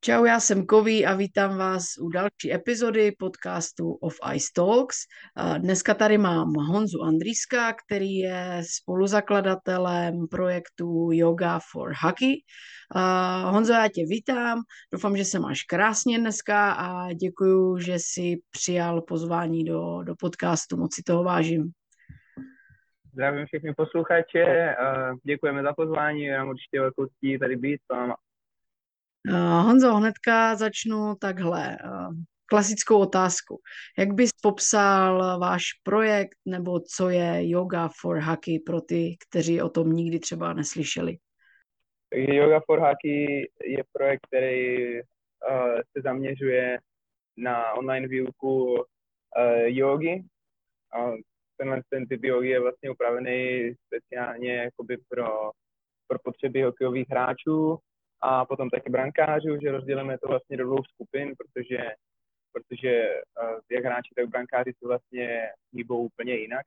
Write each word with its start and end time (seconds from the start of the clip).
Čau, 0.00 0.24
já 0.24 0.40
jsem 0.40 0.66
Kový 0.66 1.06
a 1.06 1.14
vítám 1.14 1.58
vás 1.58 1.84
u 2.00 2.08
další 2.08 2.52
epizody 2.52 3.12
podcastu 3.18 3.92
of 3.92 4.14
Ice 4.34 4.46
Talks. 4.54 4.96
Dneska 5.58 5.94
tady 5.94 6.18
mám 6.18 6.54
Honzu 6.54 7.02
Andriska, 7.02 7.72
který 7.72 8.16
je 8.16 8.62
spoluzakladatelem 8.76 10.28
projektu 10.30 11.08
Yoga 11.12 11.58
for 11.72 11.92
Hockey. 12.02 12.34
Honzo, 13.44 13.72
já 13.72 13.88
tě 13.88 14.04
vítám, 14.06 14.58
doufám, 14.92 15.16
že 15.16 15.24
se 15.24 15.38
máš 15.38 15.62
krásně 15.62 16.18
dneska 16.18 16.72
a 16.72 17.12
děkuji, 17.12 17.78
že 17.78 17.94
jsi 17.94 18.36
přijal 18.50 19.02
pozvání 19.02 19.64
do, 19.64 20.02
do 20.02 20.14
podcastu, 20.20 20.76
moc 20.76 20.94
si 20.94 21.02
toho 21.02 21.24
vážím. 21.24 21.70
Zdravím 23.12 23.46
všechny 23.46 23.74
posluchače, 23.74 24.74
děkujeme 25.24 25.62
za 25.62 25.72
pozvání, 25.72 26.28
nám 26.28 26.48
určitě 26.48 26.80
velkou 26.80 27.06
tady 27.40 27.56
být. 27.56 27.80
Uh, 29.30 29.64
Honzo, 29.64 29.94
hnedka 29.94 30.56
začnu 30.56 31.14
takhle. 31.20 31.76
Uh, 31.84 32.14
klasickou 32.48 32.98
otázku. 32.98 33.60
Jak 33.98 34.12
bys 34.12 34.30
popsal 34.42 35.38
váš 35.40 35.64
projekt 35.82 36.38
nebo 36.46 36.80
co 36.80 37.08
je 37.08 37.50
Yoga 37.50 37.88
for 38.00 38.20
Hockey 38.20 38.58
pro 38.66 38.80
ty, 38.80 39.16
kteří 39.28 39.62
o 39.62 39.68
tom 39.68 39.92
nikdy 39.92 40.18
třeba 40.18 40.52
neslyšeli? 40.52 41.16
Yoga 42.14 42.60
for 42.66 42.78
Hockey 42.78 43.50
je 43.64 43.84
projekt, 43.92 44.20
který 44.26 44.94
uh, 44.94 45.02
se 45.76 46.02
zaměřuje 46.04 46.78
na 47.36 47.72
online 47.72 48.08
výuku 48.08 48.72
uh, 48.72 48.82
jogy. 49.66 50.24
Uh, 50.98 51.16
tenhle 51.56 51.82
ten 51.88 52.06
typ 52.06 52.24
jogy 52.24 52.48
je 52.48 52.60
vlastně 52.60 52.90
upravený 52.90 53.72
speciálně 53.86 54.54
jakoby 54.54 54.96
pro, 55.08 55.50
pro 56.06 56.18
potřeby 56.24 56.62
hokejových 56.62 57.06
hráčů 57.10 57.78
a 58.20 58.44
potom 58.44 58.70
taky 58.70 58.90
brankářů, 58.90 59.58
že 59.62 59.72
rozdělíme 59.72 60.18
to 60.18 60.28
vlastně 60.28 60.56
do 60.56 60.64
dvou 60.64 60.84
skupin, 60.84 61.34
protože, 61.38 61.78
protože 62.52 63.20
uh, 63.42 63.58
jak 63.70 63.84
hráči, 63.84 64.14
tak 64.16 64.26
brankáři 64.26 64.72
se 64.78 64.86
vlastně 64.86 65.48
hýbou 65.72 66.04
úplně 66.04 66.34
jinak. 66.34 66.66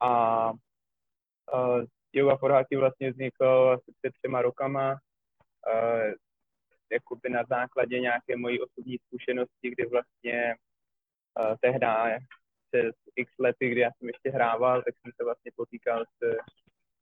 A 0.00 0.50
uh, 0.50 1.84
Yoga 2.12 2.36
for 2.36 2.50
Hockey 2.50 2.78
vlastně 2.78 3.10
vznikl 3.10 3.46
asi 3.46 3.92
před 4.00 4.14
třema 4.22 4.42
rokama, 4.42 4.92
uh, 4.92 6.12
jakoby 6.92 7.28
na 7.28 7.42
základě 7.48 8.00
nějaké 8.00 8.36
mojí 8.36 8.60
osobní 8.60 8.98
zkušenosti, 8.98 9.70
kdy 9.70 9.86
vlastně 9.86 10.54
uh, 11.40 11.56
tehdy 11.60 11.86
přes 12.70 12.94
x 13.16 13.32
lety, 13.38 13.70
kdy 13.70 13.80
já 13.80 13.90
jsem 13.92 14.08
ještě 14.08 14.30
hrával, 14.30 14.82
tak 14.82 14.94
jsem 15.00 15.12
se 15.16 15.24
vlastně 15.24 15.50
potýkal 15.56 16.04
s 16.04 16.36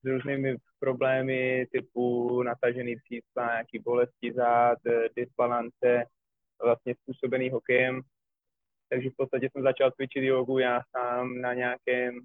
s 0.02 0.04
různými 0.04 0.56
problémy 0.78 1.66
typu 1.72 2.42
natažený 2.42 2.96
přísla, 2.96 3.46
nějaký 3.46 3.78
bolesti 3.78 4.32
zád, 4.32 4.78
disbalance, 5.16 6.04
vlastně 6.62 6.94
způsobený 6.94 7.50
hokejem. 7.50 8.00
Takže 8.88 9.10
v 9.10 9.16
podstatě 9.16 9.48
jsem 9.52 9.62
začal 9.62 9.90
cvičit 9.90 10.24
jogu 10.24 10.58
já 10.58 10.80
sám 10.96 11.40
na 11.40 11.54
nějakém, 11.54 12.20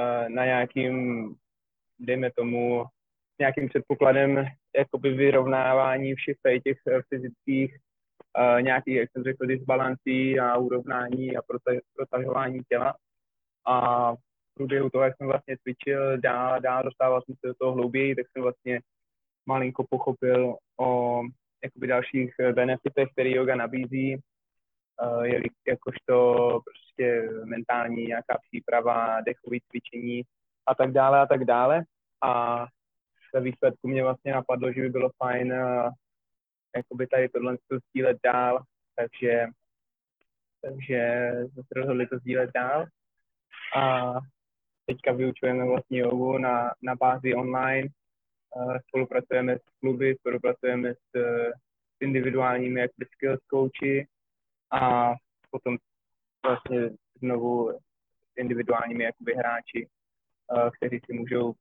eh, 0.00 0.28
na 0.28 0.44
nějakým, 0.44 1.34
dejme 1.98 2.30
tomu, 2.32 2.84
nějakým 3.38 3.68
předpokladem 3.68 4.46
jakoby 4.76 5.10
vyrovnávání 5.14 6.14
všech 6.14 6.36
těch 6.64 6.78
eh, 6.88 7.00
fyzických 7.08 7.76
nějakých, 8.60 8.96
jak 8.96 9.10
jsem 9.10 9.22
řekl, 9.22 9.46
disbalancí 9.46 10.40
a 10.40 10.56
urovnání 10.56 11.36
a 11.36 11.40
protažování 11.96 12.60
těla. 12.68 12.94
A 13.66 14.14
průběhu 14.54 14.90
toho, 14.90 15.04
jak 15.04 15.16
jsem 15.16 15.26
vlastně 15.26 15.56
cvičil 15.58 16.18
dál, 16.18 16.60
dál 16.60 16.82
dostával 16.82 17.22
jsem 17.22 17.34
se 17.34 17.46
do 17.46 17.54
toho 17.54 17.72
hlouběji, 17.72 18.14
tak 18.14 18.26
jsem 18.28 18.42
vlastně 18.42 18.80
malinko 19.46 19.84
pochopil 19.90 20.56
o 20.80 21.20
jakoby 21.64 21.86
dalších 21.86 22.34
benefitech, 22.52 23.08
které 23.12 23.30
yoga 23.30 23.56
nabízí, 23.56 24.16
uh, 24.16 25.24
jakožto 25.66 26.34
prostě 26.64 27.28
mentální 27.44 28.04
nějaká 28.04 28.38
příprava, 28.48 29.20
dechové 29.20 29.56
cvičení 29.70 30.22
a 30.66 30.74
tak 30.74 30.92
dále 30.92 31.20
a 31.20 31.26
tak 31.26 31.44
dále. 31.44 31.82
A 32.22 32.64
ve 33.34 33.40
výsledku 33.40 33.88
mě 33.88 34.02
vlastně 34.02 34.32
napadlo, 34.32 34.72
že 34.72 34.80
by 34.80 34.88
bylo 34.88 35.10
fajn 35.18 35.52
uh, 35.52 35.90
jakoby 36.76 37.06
tady 37.06 37.28
tohle 37.28 37.56
sdílet 37.88 38.18
dál, 38.24 38.62
takže, 38.96 39.46
takže 40.62 41.30
jsme 41.52 41.62
se 41.62 41.80
rozhodli 41.80 42.06
to 42.06 42.18
sdílet 42.18 42.50
dál. 42.54 42.86
A 43.76 44.12
teďka 44.86 45.12
vyučujeme 45.12 45.64
vlastně 45.64 45.98
jogu 45.98 46.38
na, 46.38 46.70
na 46.82 46.94
bázi 46.94 47.34
online, 47.34 47.88
spolupracujeme 48.88 49.58
s 49.58 49.62
kluby, 49.80 50.16
spolupracujeme 50.20 50.94
s, 50.94 51.16
s 51.96 52.00
individuálními 52.00 52.80
jak 52.80 52.90
skills 53.12 53.40
coachy 53.50 54.06
a 54.70 55.14
potom 55.50 55.76
vlastně 56.46 56.90
znovu 57.18 57.72
s 57.72 58.36
individuálními 58.36 59.04
jakoby 59.04 59.34
hráči, 59.34 59.88
uh, 60.52 60.70
kteří 60.70 61.00
si 61.06 61.12
můžou 61.12 61.54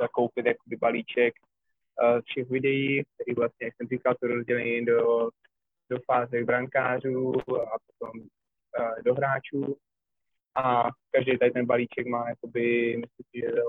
zakoupit 0.00 0.46
jakoby 0.46 0.76
balíček 0.76 1.34
uh, 2.02 2.20
všech 2.24 2.50
videí, 2.50 3.02
který 3.14 3.34
vlastně, 3.34 3.66
jak 3.66 3.74
jsem 3.76 3.88
říkal, 3.88 4.14
jsou 4.14 4.26
rozdělený 4.26 4.84
do, 4.84 5.30
do 5.90 5.98
fáze 6.06 6.44
brankářů 6.44 7.32
a 7.50 7.76
potom 7.86 8.22
do 9.04 9.14
hráčů 9.14 9.76
a 10.54 10.88
každý 11.10 11.38
tady 11.38 11.50
ten 11.50 11.66
balíček 11.66 12.06
má 12.06 12.28
jakoby, 12.28 12.96
myslím 12.96 13.26
si, 13.30 13.40
že 13.40 13.62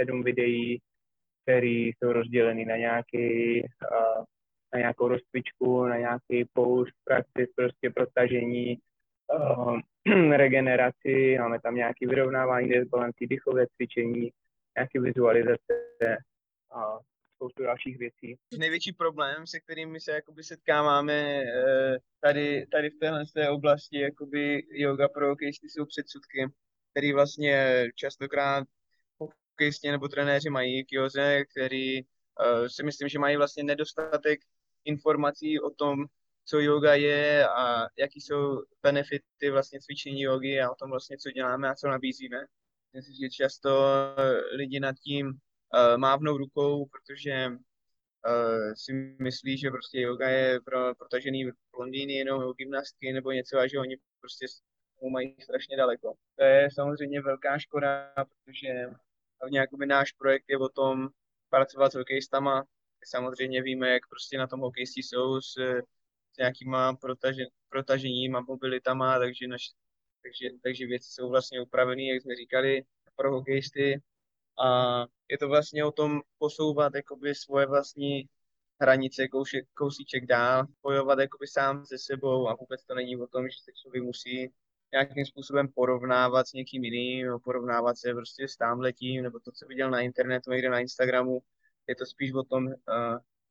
sedm 0.00 0.22
videí, 0.22 0.80
které 1.42 1.66
jsou 1.66 2.12
rozděleny 2.12 2.64
na 2.64 2.76
nějaký, 2.76 3.60
uh, 3.62 4.24
na 4.74 4.78
nějakou 4.78 5.08
rozcvičku, 5.08 5.86
na 5.86 5.96
nějaký 5.96 6.44
post, 6.52 6.92
praxis, 7.04 7.54
prostě 7.56 7.90
protažení, 7.90 8.78
uh, 9.34 9.78
regeneraci, 10.36 11.38
máme 11.38 11.60
tam 11.60 11.74
nějaké 11.74 12.06
vyrovnávání 12.06 12.68
desbalancí, 12.68 13.26
dechové 13.26 13.66
cvičení, 13.76 14.30
nějaké 14.76 15.00
vizualizace. 15.00 16.16
A 16.70 16.98
spoustu 17.36 17.62
dalších 17.62 17.98
věcí. 17.98 18.38
Největší 18.58 18.92
problém, 18.92 19.46
se 19.46 19.60
kterými 19.60 20.00
se 20.00 20.12
jakoby 20.12 20.42
setkáváme 20.42 21.42
eh, 21.42 21.96
tady, 22.20 22.66
tady 22.66 22.90
v 22.90 22.98
téhle 22.98 23.24
té 23.34 23.50
oblasti 23.50 24.00
jakoby 24.00 24.66
yoga 24.70 25.08
pro 25.08 25.28
hokejisty 25.28 25.70
jsou 25.70 25.84
předsudky, 25.86 26.48
který 26.90 27.12
vlastně 27.12 27.84
častokrát 27.94 28.64
hokejisti 29.18 29.90
nebo 29.90 30.08
trenéři 30.08 30.50
mají 30.50 30.84
k 30.84 30.92
joze, 30.92 31.44
který 31.44 32.02
uh, 32.02 32.66
si 32.66 32.82
myslím, 32.82 33.08
že 33.08 33.18
mají 33.18 33.36
vlastně 33.36 33.64
nedostatek 33.64 34.40
informací 34.84 35.60
o 35.60 35.70
tom, 35.70 36.04
co 36.44 36.60
yoga 36.60 36.94
je 36.94 37.48
a 37.48 37.86
jaký 37.98 38.20
jsou 38.20 38.62
benefity 38.82 39.50
vlastně 39.50 39.80
cvičení 39.80 40.22
jogy 40.22 40.60
a 40.60 40.70
o 40.70 40.74
tom 40.74 40.90
vlastně, 40.90 41.18
co 41.18 41.30
děláme 41.30 41.68
a 41.68 41.74
co 41.74 41.88
nabízíme. 41.88 42.36
Myslím 42.92 43.14
si, 43.14 43.20
že 43.20 43.30
často 43.30 43.90
lidi 44.56 44.80
nad 44.80 44.96
tím 45.04 45.38
uh, 45.74 45.96
mávnou 45.96 46.36
rukou, 46.36 46.86
protože 46.86 47.48
uh, 47.48 48.74
si 48.74 48.92
myslí, 49.20 49.58
že 49.58 49.70
prostě 49.70 50.00
yoga 50.00 50.28
je 50.28 50.60
pro 50.60 50.94
protažený 50.94 51.50
blondýny 51.76 52.12
jenom 52.12 52.52
gymnastky 52.52 53.12
nebo 53.12 53.32
něco 53.32 53.58
a 53.58 53.66
že 53.66 53.78
oni 53.78 53.96
prostě 54.20 54.46
mají 55.12 55.36
strašně 55.42 55.76
daleko. 55.76 56.14
To 56.36 56.44
je 56.44 56.68
samozřejmě 56.74 57.20
velká 57.20 57.58
škoda, 57.58 58.12
protože 58.14 58.68
hlavně 59.40 59.58
jakoby 59.58 59.86
náš 59.86 60.12
projekt 60.12 60.44
je 60.48 60.58
o 60.58 60.68
tom 60.68 61.08
pracovat 61.48 61.92
s 61.92 61.94
hokejistama. 61.94 62.64
Samozřejmě 63.04 63.62
víme, 63.62 63.90
jak 63.90 64.08
prostě 64.08 64.38
na 64.38 64.46
tom 64.46 64.60
hokejisti 64.60 65.02
jsou 65.02 65.40
s, 65.40 65.52
s 66.32 66.36
nějakýma 66.38 66.96
protaže, 66.96 67.44
protaženíma, 67.68 68.40
mobilitama, 68.40 69.18
takže, 69.18 69.46
naš, 69.46 69.70
takže, 70.22 70.48
takže 70.62 70.86
věci 70.86 71.08
jsou 71.10 71.28
vlastně 71.28 71.60
upravené, 71.60 72.02
jak 72.02 72.22
jsme 72.22 72.36
říkali, 72.36 72.82
pro 73.16 73.32
hokejisty 73.32 74.02
a 74.64 75.00
je 75.30 75.38
to 75.38 75.48
vlastně 75.48 75.84
o 75.84 75.92
tom 75.92 76.20
posouvat 76.38 76.94
jakoby 76.94 77.34
svoje 77.34 77.66
vlastní 77.66 78.28
hranice, 78.80 79.28
koušek, 79.28 79.64
kousíček 79.74 80.26
dál, 80.26 80.66
bojovat 80.82 81.18
jakoby 81.18 81.46
sám 81.46 81.86
se 81.86 81.98
sebou 81.98 82.48
a 82.48 82.54
vůbec 82.54 82.84
to 82.84 82.94
není 82.94 83.16
o 83.16 83.26
tom, 83.26 83.48
že 83.48 83.56
se 83.64 83.72
člověk 83.72 84.04
musí 84.04 84.52
nějakým 84.92 85.26
způsobem 85.26 85.68
porovnávat 85.74 86.48
s 86.48 86.52
někým 86.52 86.84
jiným, 86.84 87.26
porovnávat 87.44 87.98
se 87.98 88.14
prostě 88.14 88.48
s 88.48 88.56
tamhletím, 88.56 89.22
nebo 89.22 89.38
to, 89.40 89.52
co 89.52 89.66
viděl 89.66 89.90
na 89.90 90.00
internetu, 90.00 90.50
někde 90.50 90.70
na 90.70 90.80
Instagramu. 90.80 91.40
Je 91.86 91.96
to 91.96 92.06
spíš 92.06 92.32
o 92.32 92.42
tom 92.42 92.66
uh, 92.66 92.72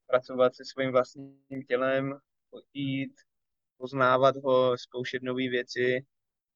pracovat 0.08 0.56
se 0.56 0.66
svým 0.66 0.92
vlastním 0.92 1.64
tělem, 1.68 2.20
jít, 2.74 3.14
poznávat 3.78 4.36
ho, 4.36 4.78
zkoušet 4.78 5.24
nové 5.24 5.50
věci 5.50 6.06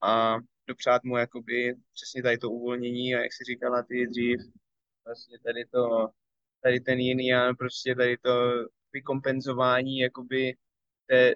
a 0.02 0.38
dopřát 0.70 1.04
mu 1.04 1.18
jakoby 1.18 1.76
přesně 1.94 2.24
tady 2.24 2.38
to 2.38 2.50
uvolnění 2.50 3.16
a 3.16 3.20
jak 3.20 3.34
si 3.34 3.44
říkala 3.44 3.84
ty 3.84 4.08
dřív, 4.08 4.40
vlastně 5.06 5.38
tady 5.40 5.66
to 5.66 6.10
tady 6.64 6.80
ten 6.80 7.00
jiný 7.00 7.34
a 7.34 7.54
prostě 7.54 7.96
tady 7.96 8.18
to 8.18 8.32
vykompenzování 8.94 10.00
jakoby 10.00 10.56
té, 11.06 11.36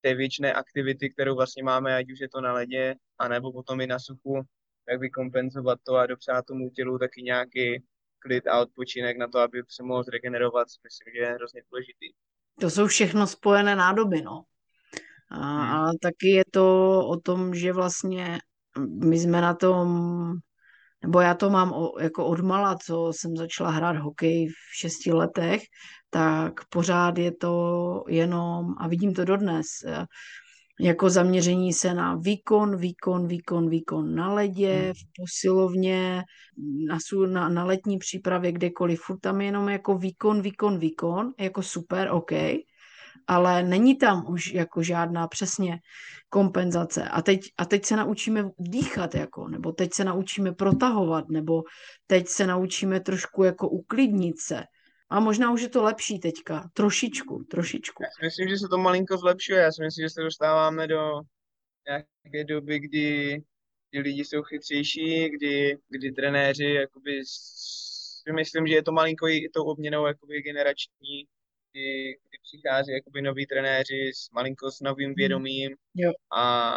té 0.00 0.14
věčné 0.14 0.52
aktivity, 0.52 1.10
kterou 1.10 1.34
vlastně 1.34 1.62
máme, 1.62 1.96
ať 1.96 2.12
už 2.12 2.20
je 2.20 2.28
to 2.28 2.40
na 2.40 2.52
ledě, 2.52 2.94
anebo 3.18 3.52
potom 3.52 3.80
i 3.80 3.86
na 3.86 3.98
suchu, 3.98 4.42
tak 4.86 5.00
vykompenzovat 5.00 5.78
to 5.82 5.96
a 5.96 6.06
dopřát 6.06 6.46
tomu 6.46 6.70
tělu 6.70 6.98
taky 6.98 7.22
nějaký 7.22 7.82
klid 8.18 8.46
a 8.46 8.60
odpočinek 8.60 9.16
na 9.16 9.28
to, 9.28 9.38
aby 9.38 9.62
se 9.68 9.82
mohl 9.82 10.02
zregenerovat, 10.02 10.68
myslím, 10.84 11.12
že 11.14 11.20
je 11.20 11.34
hrozně 11.34 11.62
důležitý. 11.70 12.06
To 12.60 12.70
jsou 12.70 12.86
všechno 12.86 13.26
spojené 13.26 13.76
nádoby, 13.76 14.22
no. 14.22 14.44
A, 15.30 15.36
hmm. 15.36 15.70
a 15.70 15.92
taky 16.02 16.28
je 16.28 16.44
to 16.50 16.98
o 17.08 17.16
tom, 17.20 17.54
že 17.54 17.72
vlastně 17.72 18.38
my 18.78 19.18
jsme 19.18 19.40
na 19.40 19.54
tom, 19.54 19.88
nebo 21.02 21.20
já 21.20 21.34
to 21.34 21.50
mám 21.50 21.72
o, 21.72 22.00
jako 22.00 22.26
odmala, 22.26 22.76
co 22.76 23.12
jsem 23.14 23.36
začala 23.36 23.70
hrát 23.70 23.96
hokej 23.96 24.48
v 24.48 24.76
šesti 24.78 25.12
letech, 25.12 25.62
tak 26.10 26.52
pořád 26.68 27.18
je 27.18 27.32
to 27.32 28.04
jenom, 28.08 28.74
a 28.78 28.88
vidím 28.88 29.14
to 29.14 29.24
dodnes, 29.24 29.66
jako 30.80 31.10
zaměření 31.10 31.72
se 31.72 31.94
na 31.94 32.14
výkon, 32.16 32.76
výkon, 32.76 33.28
výkon, 33.28 33.68
výkon 33.68 34.14
na 34.14 34.34
ledě, 34.34 34.74
hmm. 34.74 34.92
v 34.92 35.22
posilovně, 35.22 36.22
na, 36.88 36.98
na, 37.26 37.48
na 37.48 37.64
letní 37.64 37.98
přípravě, 37.98 38.52
kdekoliv, 38.52 39.00
furt 39.00 39.18
tam 39.18 39.40
je 39.40 39.46
jenom 39.46 39.68
jako 39.68 39.98
výkon, 39.98 40.42
výkon, 40.42 40.78
výkon, 40.78 41.32
jako 41.38 41.62
super, 41.62 42.08
OK, 42.10 42.32
ale 43.26 43.62
není 43.62 43.96
tam 43.96 44.24
už 44.28 44.52
jako 44.52 44.82
žádná 44.82 45.28
přesně 45.28 45.78
kompenzace. 46.28 47.04
A 47.04 47.22
teď, 47.22 47.40
a 47.58 47.64
teď 47.64 47.84
se 47.84 47.96
naučíme 47.96 48.50
dýchat, 48.58 49.14
jako, 49.14 49.48
nebo 49.48 49.72
teď 49.72 49.94
se 49.94 50.04
naučíme 50.04 50.52
protahovat, 50.52 51.28
nebo 51.28 51.62
teď 52.06 52.28
se 52.28 52.46
naučíme 52.46 53.00
trošku 53.00 53.44
jako 53.44 53.68
uklidnit 53.68 54.40
se. 54.40 54.64
A 55.10 55.20
možná 55.20 55.52
už 55.52 55.62
je 55.62 55.68
to 55.68 55.82
lepší 55.82 56.18
teďka, 56.18 56.70
trošičku, 56.72 57.44
trošičku. 57.50 58.02
Já 58.02 58.08
si 58.10 58.24
myslím, 58.24 58.48
že 58.48 58.58
se 58.58 58.68
to 58.68 58.78
malinko 58.78 59.16
zlepšuje. 59.18 59.60
Já 59.60 59.72
si 59.72 59.82
myslím, 59.82 60.04
že 60.04 60.10
se 60.10 60.20
dostáváme 60.20 60.86
do 60.86 61.20
nějaké 61.88 62.44
doby, 62.44 62.78
kdy, 62.78 63.42
kdy 63.90 64.00
lidi 64.00 64.24
jsou 64.24 64.42
chytřejší, 64.42 65.28
kdy, 65.28 65.78
kdy 65.88 66.12
trenéři, 66.12 66.64
jakoby, 66.64 67.20
myslím, 68.34 68.66
že 68.66 68.74
je 68.74 68.82
to 68.82 68.92
malinko 68.92 69.28
i 69.28 69.48
tou 69.54 69.64
obměnou 69.64 70.06
jakoby 70.06 70.42
generační, 70.42 71.26
kdy, 71.74 72.18
kdy 72.28 72.38
přichází 72.42 72.92
jakoby 72.92 73.22
noví 73.22 73.46
trenéři 73.46 74.12
s 74.14 74.30
malinko 74.30 74.70
s 74.70 74.80
novým 74.80 75.08
hmm. 75.08 75.14
vědomím 75.14 75.76
jo. 75.94 76.12
a, 76.36 76.76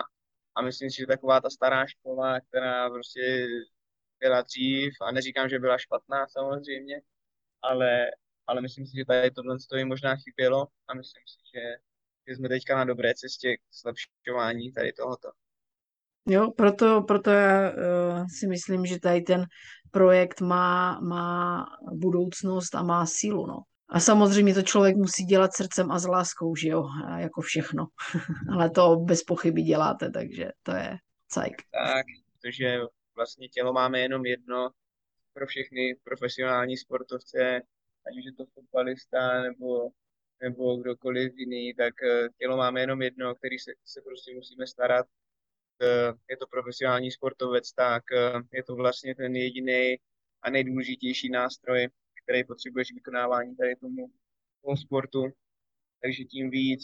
a 0.56 0.62
myslím 0.62 0.90
si, 0.92 0.98
že 0.98 1.08
taková 1.08 1.42
ta 1.42 1.50
stará 1.50 1.88
škola, 1.88 2.40
která 2.40 2.90
prostě 2.90 3.48
byla 4.20 4.42
dřív, 4.42 4.94
a 5.02 5.12
neříkám, 5.12 5.50
že 5.50 5.60
byla 5.60 5.78
špatná 5.78 6.28
samozřejmě, 6.28 7.02
ale, 7.62 8.06
ale 8.48 8.62
myslím 8.62 8.86
si, 8.86 8.98
že 8.98 9.06
tady 9.06 9.32
tohle 9.32 9.60
stojí 9.60 9.86
možná 9.86 10.16
chybělo 10.16 10.68
a 10.88 10.94
myslím 10.94 11.24
si, 11.28 11.38
že, 11.56 11.76
že 12.28 12.36
jsme 12.36 12.50
teďka 12.50 12.76
na 12.76 12.86
dobré 12.86 13.14
cestě 13.16 13.58
k 13.58 13.62
zlepšování 13.82 14.72
tady 14.72 14.94
tohoto. 14.94 15.30
Jo, 16.30 16.52
proto, 16.52 17.02
proto 17.02 17.32
já 17.32 17.70
uh, 17.70 18.26
si 18.40 18.48
myslím, 18.48 18.86
že 18.86 19.00
tady 19.00 19.22
ten 19.22 19.46
projekt 19.92 20.42
má, 20.42 21.00
má 21.00 21.66
budoucnost 21.94 22.76
a 22.76 22.84
má 22.84 23.06
sílu, 23.06 23.48
no. 23.48 23.64
A 23.90 24.00
samozřejmě 24.00 24.54
to 24.54 24.62
člověk 24.62 24.96
musí 24.96 25.24
dělat 25.24 25.54
srdcem 25.54 25.92
a 25.92 26.00
s 26.00 26.08
láskou, 26.08 26.56
že 26.56 26.70
jo, 26.70 26.84
jako 27.18 27.42
všechno. 27.42 27.88
Ale 28.54 28.70
to 28.70 28.96
bez 28.96 29.24
pochyby 29.24 29.62
děláte, 29.62 30.12
takže 30.12 30.52
to 30.64 30.72
je 30.72 30.98
cajk. 31.28 31.56
Tak, 31.72 32.06
protože 32.32 32.80
vlastně 33.16 33.50
tělo 33.50 33.74
máme 33.74 34.00
jenom 34.00 34.26
jedno 34.26 34.70
pro 35.34 35.48
všechny 35.48 35.96
profesionální 36.04 36.78
sportovce, 36.78 37.62
ať 38.08 38.18
už 38.18 38.26
je 38.26 38.34
to 38.34 38.46
fotbalista 38.46 39.42
nebo, 39.42 39.90
nebo 40.42 40.78
kdokoliv 40.78 41.34
jiný, 41.36 41.74
tak 41.74 41.94
eh, 42.04 42.30
tělo 42.38 42.58
máme 42.58 42.82
jenom 42.82 43.02
jedno, 43.02 43.36
který 43.36 43.60
se, 43.60 43.72
se 43.86 44.02
prostě 44.02 44.36
musíme 44.36 44.68
starat. 44.68 45.06
Eh, 45.82 46.14
je 46.30 46.38
to 46.38 46.48
profesionální 46.48 47.12
sportovec, 47.12 47.74
tak 47.74 48.04
eh, 48.12 48.34
je 48.54 48.64
to 48.64 48.76
vlastně 48.76 49.16
ten 49.16 49.36
jediný 49.36 49.96
a 50.42 50.50
nejdůležitější 50.50 51.30
nástroj, 51.30 51.88
který 52.28 52.44
potřebuješ 52.44 52.94
vykonávání 52.94 53.56
tady 53.56 53.76
tomu, 53.76 54.12
tomu 54.62 54.78
sportu. 54.78 55.24
Takže 56.02 56.24
tím 56.24 56.50
víc 56.50 56.82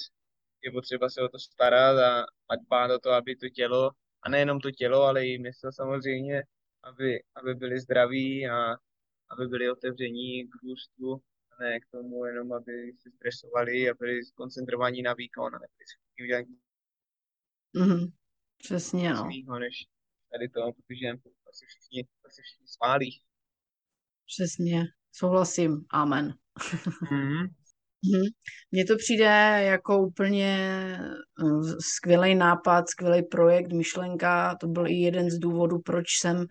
je 0.64 0.72
potřeba 0.72 1.10
se 1.10 1.22
o 1.22 1.30
to 1.30 1.40
starat 1.40 1.98
a, 2.00 2.26
a 2.50 2.56
dbát 2.56 2.92
o 2.92 3.00
to, 3.00 3.10
aby 3.10 3.36
to 3.36 3.50
tělo, 3.50 3.92
a 4.22 4.30
nejenom 4.30 4.60
to 4.60 4.72
tělo, 4.72 5.02
ale 5.02 5.28
i 5.28 5.38
mysl 5.38 5.72
samozřejmě, 5.72 6.44
aby, 6.84 7.24
aby 7.36 7.56
byli 7.56 7.80
zdraví 7.80 8.48
a 8.48 8.76
aby 9.30 9.48
byli 9.48 9.72
otevření 9.72 10.48
k 10.48 10.64
růstu, 10.64 11.22
a 11.52 11.64
ne 11.64 11.80
k 11.80 11.86
tomu 11.92 12.26
jenom, 12.26 12.54
aby 12.54 12.94
se 13.02 13.12
stresovali 13.12 13.90
a 13.90 13.94
byli 13.94 14.22
koncentrovaní 14.34 15.02
na 15.02 15.14
výkon 15.14 15.56
a 15.56 15.60
nebyli 15.60 16.24
udělat 16.24 16.46
mm-hmm. 17.76 18.12
Přesně, 18.58 19.14
no. 19.14 19.26
Svýho, 19.26 19.60
než 19.60 19.86
tady 20.32 20.50
to, 20.50 20.72
protože 20.74 21.10
asi 21.50 21.66
všichni, 21.66 22.08
všichni 22.30 22.68
sválí. 22.68 23.22
Přesně. 24.26 24.86
Souhlasím. 25.16 25.86
Amen. 25.90 26.34
Mm-hmm. 28.04 28.28
Mně 28.72 28.86
to 28.86 28.96
přijde 28.96 29.60
jako 29.64 30.00
úplně 30.00 30.58
eh, 31.44 31.74
skvělý 31.80 32.36
nápad, 32.36 32.90
skvělý 32.90 33.24
projekt, 33.24 33.72
myšlenka. 33.72 34.56
To 34.56 34.68
byl 34.68 34.88
i 34.88 34.94
jeden 34.94 35.30
z 35.30 35.40
důvodů, 35.40 35.80
proč 35.80 36.06
jsem, 36.20 36.46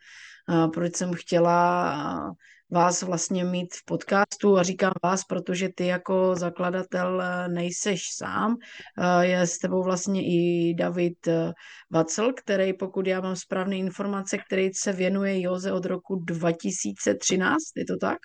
eh, 0.50 0.69
proč 0.69 0.97
jsem 0.97 1.14
chtěla 1.14 2.35
vás 2.73 3.03
vlastně 3.03 3.44
mít 3.44 3.75
v 3.75 3.85
podcastu 3.85 4.59
a 4.59 4.62
říkám 4.62 4.93
vás, 5.03 5.25
protože 5.25 5.69
ty 5.69 5.87
jako 5.87 6.35
zakladatel 6.37 7.23
eh, 7.23 7.49
nejseš 7.49 8.03
sám. 8.12 8.56
Eh, 8.99 9.26
je 9.26 9.41
s 9.41 9.59
tebou 9.59 9.82
vlastně 9.82 10.23
i 10.25 10.75
David 10.79 11.29
eh, 11.29 11.53
Vacel, 11.91 12.32
který, 12.32 12.73
pokud 12.73 13.06
já 13.06 13.20
mám 13.20 13.37
správné 13.37 13.76
informace, 13.76 14.38
který 14.38 14.70
se 14.75 14.93
věnuje 14.93 15.41
Joze 15.41 15.73
od 15.73 15.85
roku 15.85 16.17
2013, 16.17 17.62
je 17.76 17.85
to 17.85 17.97
tak? 17.97 18.19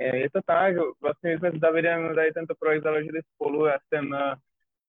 Je 0.00 0.30
to 0.30 0.40
tak, 0.46 0.74
vlastně 1.02 1.38
jsme 1.38 1.50
s 1.50 1.60
Davidem 1.60 2.14
tady 2.14 2.32
tento 2.32 2.54
projekt 2.58 2.82
založili 2.82 3.20
spolu, 3.34 3.66
já 3.66 3.78
jsem 3.88 4.16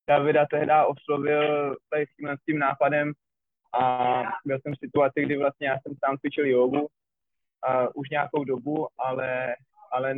Davida 0.09 0.45
tehdy 0.45 0.71
oslovil 0.87 1.75
tady 1.89 2.05
s 2.05 2.15
tím, 2.15 2.27
s 2.29 2.45
tím 2.45 2.59
nápadem 2.59 3.13
a 3.79 4.23
byl 4.45 4.59
jsem 4.59 4.73
v 4.73 4.79
situaci, 4.79 5.21
kdy 5.21 5.37
vlastně 5.37 5.67
já 5.67 5.79
jsem 5.79 5.95
sám 6.05 6.17
cvičil 6.17 6.45
jogu 6.45 6.81
uh, 6.81 6.87
už 7.93 8.09
nějakou 8.09 8.43
dobu, 8.43 8.87
ale, 8.97 9.55
ale 9.91 10.15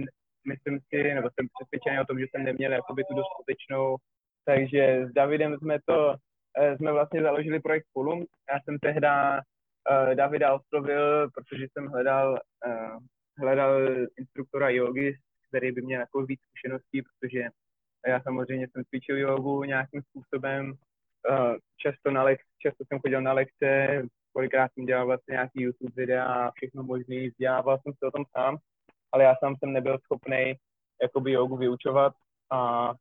myslím 0.48 0.80
si, 0.80 1.14
nebo 1.14 1.30
jsem 1.30 1.48
přesvědčený 1.60 2.00
o 2.00 2.06
tom, 2.06 2.20
že 2.20 2.26
jsem 2.30 2.44
neměl 2.44 2.72
jakoby 2.72 3.04
tu 3.04 3.16
dostatečnou, 3.16 3.98
takže 4.46 5.06
s 5.06 5.14
Davidem 5.14 5.58
jsme 5.58 5.80
to, 5.86 6.08
uh, 6.08 6.76
jsme 6.76 6.92
vlastně 6.92 7.22
založili 7.22 7.60
projekt 7.60 7.86
spolu. 7.90 8.26
Já 8.54 8.60
jsem 8.60 8.78
tehdy 8.80 9.08
Davida 10.14 10.54
oslovil, 10.54 11.30
protože 11.30 11.66
jsem 11.72 11.88
hledal, 11.88 12.40
hledal 13.40 13.90
instruktora 14.18 14.70
jogy, 14.70 15.18
který 15.48 15.72
by 15.72 15.82
měl 15.82 16.00
jako 16.00 16.26
víc 16.26 16.40
zkušeností, 16.48 17.02
protože 17.02 17.50
já 18.08 18.22
samozřejmě 18.22 18.68
jsem 18.68 18.84
cvičil 18.86 19.18
jogu 19.18 19.64
nějakým 19.64 20.02
způsobem, 20.02 20.74
uh, 21.30 21.56
často, 21.78 22.12
na 22.12 22.26
lek- 22.26 22.46
často 22.60 22.84
jsem 22.88 23.00
chodil 23.00 23.22
na 23.22 23.34
lekce, 23.34 24.02
kolikrát 24.34 24.72
jsem 24.74 24.86
dělal 24.86 25.06
vlastně 25.06 25.32
nějaký 25.32 25.62
YouTube 25.62 25.94
videa 25.96 26.26
a 26.26 26.52
všechno 26.52 26.84
možné, 26.84 27.30
vzdělával 27.30 27.80
jsem 27.82 27.94
se 27.94 28.08
o 28.08 28.12
tom 28.12 28.26
sám, 28.38 28.58
ale 29.12 29.24
já 29.24 29.36
sám 29.36 29.56
jsem 29.56 29.74
nebyl 29.74 29.98
schopný 30.00 30.54
jakoby 31.02 31.32
jogu 31.32 31.58
vyučovat 31.58 32.14
a 32.52 32.94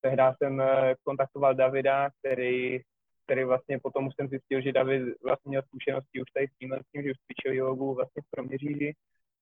tehdy 0.00 0.22
jsem 0.36 0.60
eh, 0.60 0.94
kontaktoval 1.04 1.54
Davida, 1.54 2.10
který, 2.18 2.80
který 3.24 3.44
vlastně 3.44 3.78
potom 3.78 4.06
už 4.06 4.14
jsem 4.14 4.28
zjistil, 4.28 4.60
že 4.60 4.72
David 4.72 5.02
vlastně 5.22 5.48
měl 5.48 5.62
zkušenosti 5.62 6.20
už 6.20 6.30
tady 6.34 6.46
s 6.48 6.58
tím, 6.58 7.02
že 7.02 7.10
už 7.10 7.16
cvičil 7.26 7.54
jogu 7.54 7.94
vlastně 7.94 8.22
v 8.22 8.30
Kroměříži. 8.30 8.96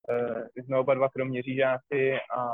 Uh, 0.08 0.42
jsme 0.56 0.78
oba 0.78 0.94
dva 0.94 1.08
Kroměřížáci 1.08 2.14
a, 2.36 2.50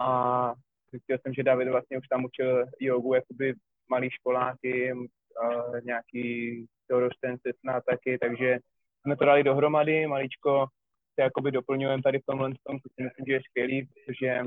a 0.00 0.52
zjistil 0.90 1.18
jsem, 1.18 1.34
že 1.34 1.42
David 1.42 1.68
vlastně 1.68 1.98
už 1.98 2.08
tam 2.08 2.24
učil 2.24 2.66
jogu 2.80 3.14
jakoby 3.14 3.54
malý 3.90 4.10
školáky, 4.10 4.92
uh, 4.92 5.80
nějaký 5.84 6.66
dorostenci 6.90 7.52
snad 7.60 7.84
taky, 7.84 8.18
takže 8.18 8.58
jsme 9.00 9.16
to 9.16 9.24
dali 9.24 9.44
dohromady, 9.44 10.06
maličko 10.06 10.66
se 11.14 11.22
jakoby 11.22 11.50
doplňujeme 11.50 12.02
tady 12.02 12.18
v 12.18 12.26
tomhle 12.26 12.50
tom, 12.66 12.80
co 12.80 12.88
si 12.94 13.02
myslím, 13.02 13.24
že 13.26 13.32
je 13.32 13.40
skvělý, 13.50 13.86
protože 13.86 14.40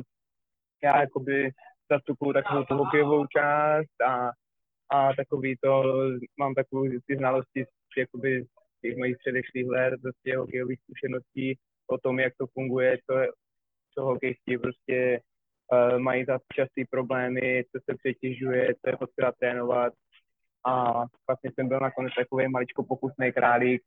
já 0.84 1.02
jakoby 1.02 1.52
zastupuju 1.92 2.34
takovou 2.34 2.64
tu 2.64 2.76
hokejovou 2.76 3.26
část 3.26 4.02
a, 4.08 4.32
a 4.90 5.14
takový 5.14 5.56
to, 5.64 5.84
mám 6.40 6.54
takovou 6.54 6.90
ty 7.08 7.18
znalosti 7.18 7.66
jakoby 7.98 8.46
těch 8.82 8.98
mojich 8.98 9.18
předešlých 9.18 9.68
let, 9.68 9.94
prostě 10.02 10.38
hokejových 10.38 10.80
zkušeností 10.82 11.58
o 11.88 11.98
tom, 11.98 12.20
jak 12.20 12.34
to 12.38 12.48
funguje, 12.48 12.98
co, 13.06 13.16
co 13.94 14.02
hokejisti 14.02 14.58
prostě 14.58 15.22
uh, 15.72 16.00
mají 16.00 16.26
za 16.26 16.40
častý 16.54 16.86
problémy, 16.86 17.64
co 17.64 17.80
se 17.90 17.98
přetěžuje, 17.98 18.76
co 18.76 18.90
je 18.90 18.98
potřeba 18.98 19.32
trénovat, 19.40 19.94
a 20.66 21.04
vlastně 21.28 21.52
jsem 21.54 21.68
byl 21.68 21.80
nakonec 21.80 22.14
takový 22.18 22.48
maličko 22.48 22.84
pokusný 22.84 23.32
králík 23.32 23.82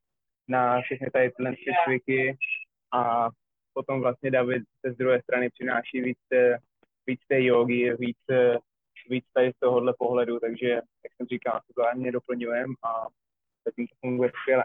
na 0.49 0.81
všechny 0.83 1.11
tady 1.11 1.31
tyhle 1.31 1.55
cviky. 1.85 2.37
A 2.93 3.29
potom 3.73 4.01
vlastně 4.01 4.31
David 4.31 4.63
se 4.87 4.93
z 4.93 4.97
druhé 4.97 5.23
strany 5.23 5.51
přináší 5.51 6.01
víc, 6.01 6.19
víc 7.07 7.21
té 7.29 7.45
jogy, 7.45 7.93
víc, 7.99 8.19
víc 9.09 9.25
tady 9.33 9.53
z 9.53 9.59
tohohle 9.59 9.95
pohledu, 9.99 10.41
takže, 10.41 10.69
jak 10.69 11.13
jsem 11.17 11.27
říkal, 11.27 11.61
to 11.67 11.83
vzájemně 11.83 12.13
doplňujeme 12.13 12.75
a 12.85 13.07
zatím 13.65 13.87
to 13.87 13.95
funguje 14.01 14.33
skvěle. 14.43 14.65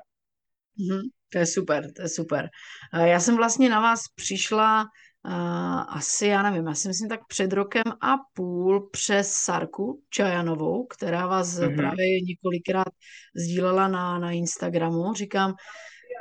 Mm-hmm, 0.80 1.10
to 1.30 1.38
je 1.38 1.46
super, 1.46 1.94
to 1.96 2.02
je 2.02 2.10
super. 2.10 2.50
Já 2.94 3.20
jsem 3.20 3.36
vlastně 3.36 3.70
na 3.70 3.80
vás 3.80 4.02
přišla 4.16 4.82
uh, 5.26 5.98
asi, 5.98 6.28
já 6.28 6.42
nevím, 6.42 6.68
já 6.68 6.74
si 6.74 6.88
myslím 6.88 7.10
tak 7.10 7.20
před 7.28 7.54
rokem 7.54 7.84
a 8.02 8.16
půl 8.34 8.90
přes 8.90 9.32
Sarku 9.32 10.02
Čajanovou, 10.10 10.86
která 10.86 11.28
vás 11.28 11.60
mm-hmm. 11.60 11.76
právě 11.76 12.22
několikrát 12.22 12.94
sdílela 13.36 13.88
na, 13.88 14.20
na 14.20 14.32
Instagramu. 14.32 15.14
Říkám, 15.14 15.54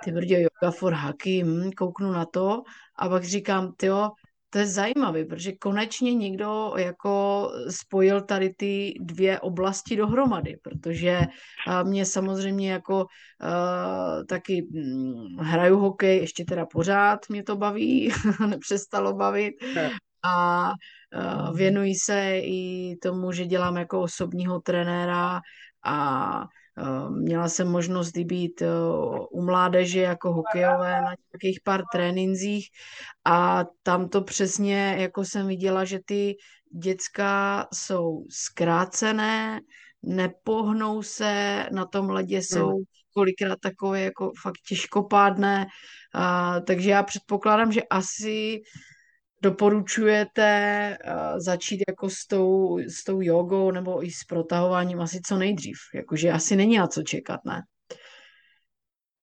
ty 0.05 0.13
brdě, 0.13 0.41
yoga 0.41 0.71
for 0.71 0.93
hacky, 0.93 1.43
hm, 1.45 1.71
kouknu 1.77 2.13
na 2.13 2.25
to 2.25 2.63
a 2.99 3.09
pak 3.09 3.25
říkám, 3.25 3.73
ty 3.77 3.91
to 4.55 4.59
je 4.59 4.67
zajímavé, 4.67 5.25
protože 5.25 5.53
konečně 5.53 6.15
někdo 6.15 6.73
jako 6.77 7.51
spojil 7.71 8.21
tady 8.21 8.55
ty 8.55 8.95
dvě 9.01 9.41
oblasti 9.41 9.97
dohromady, 9.97 10.57
protože 10.63 11.21
mě 11.83 12.07
samozřejmě 12.07 12.73
jako 12.73 12.97
uh, 12.97 14.25
taky 14.29 14.63
hm, 14.63 15.37
hraju 15.41 15.79
hokej, 15.79 16.19
ještě 16.19 16.45
teda 16.45 16.67
pořád 16.67 17.21
mě 17.29 17.43
to 17.43 17.57
baví, 17.57 18.13
nepřestalo 18.47 19.13
bavit. 19.13 19.55
A 20.23 20.71
uh, 20.71 21.57
věnuji 21.57 21.95
se 21.95 22.39
i 22.39 22.95
tomu, 23.03 23.33
že 23.33 23.47
dělám 23.47 23.77
jako 23.77 24.01
osobního 24.01 24.61
trenéra 24.61 25.41
a 25.85 26.47
měla 27.11 27.49
jsem 27.49 27.69
možnost 27.69 28.17
i 28.17 28.25
být 28.25 28.63
eh, 28.63 28.69
u 29.31 29.43
mládeže 29.43 30.01
jako 30.01 30.33
hokejové 30.33 31.01
na 31.03 31.15
nějakých 31.33 31.61
pár 31.65 31.83
tréninzích 31.93 32.69
a 33.25 33.65
tam 33.83 34.09
to 34.09 34.23
přesně, 34.23 34.97
jako 34.99 35.25
jsem 35.25 35.47
viděla, 35.49 35.85
že 35.85 35.99
ty 36.05 36.37
děcka 36.71 37.67
jsou 37.75 38.25
zkrácené, 38.31 39.61
nepohnou 40.03 41.03
se, 41.03 41.67
na 41.73 41.87
tom 41.87 42.11
ledě 42.11 42.37
hmm. 42.37 42.43
jsou 42.43 42.83
kolikrát 43.15 43.59
takové 43.61 44.01
jako 44.01 44.33
fakt 44.43 44.59
těžkopádné, 44.69 45.67
a, 46.15 46.61
takže 46.61 46.91
já 46.91 47.03
předpokládám, 47.03 47.73
že 47.73 47.83
asi 47.83 48.61
doporučujete 49.45 50.51
uh, 51.05 51.39
začít 51.39 51.81
jako 51.89 52.09
s 52.09 52.27
tou, 52.27 52.79
s 52.79 53.05
tou 53.05 53.21
jogou 53.21 53.71
nebo 53.71 54.05
i 54.05 54.11
s 54.11 54.25
protahováním 54.29 55.01
asi 55.01 55.21
co 55.27 55.39
nejdřív? 55.39 55.77
Jakože 55.95 56.31
asi 56.31 56.57
není 56.57 56.79
na 56.79 56.87
co 56.87 57.03
čekat, 57.03 57.41
ne? 57.45 57.63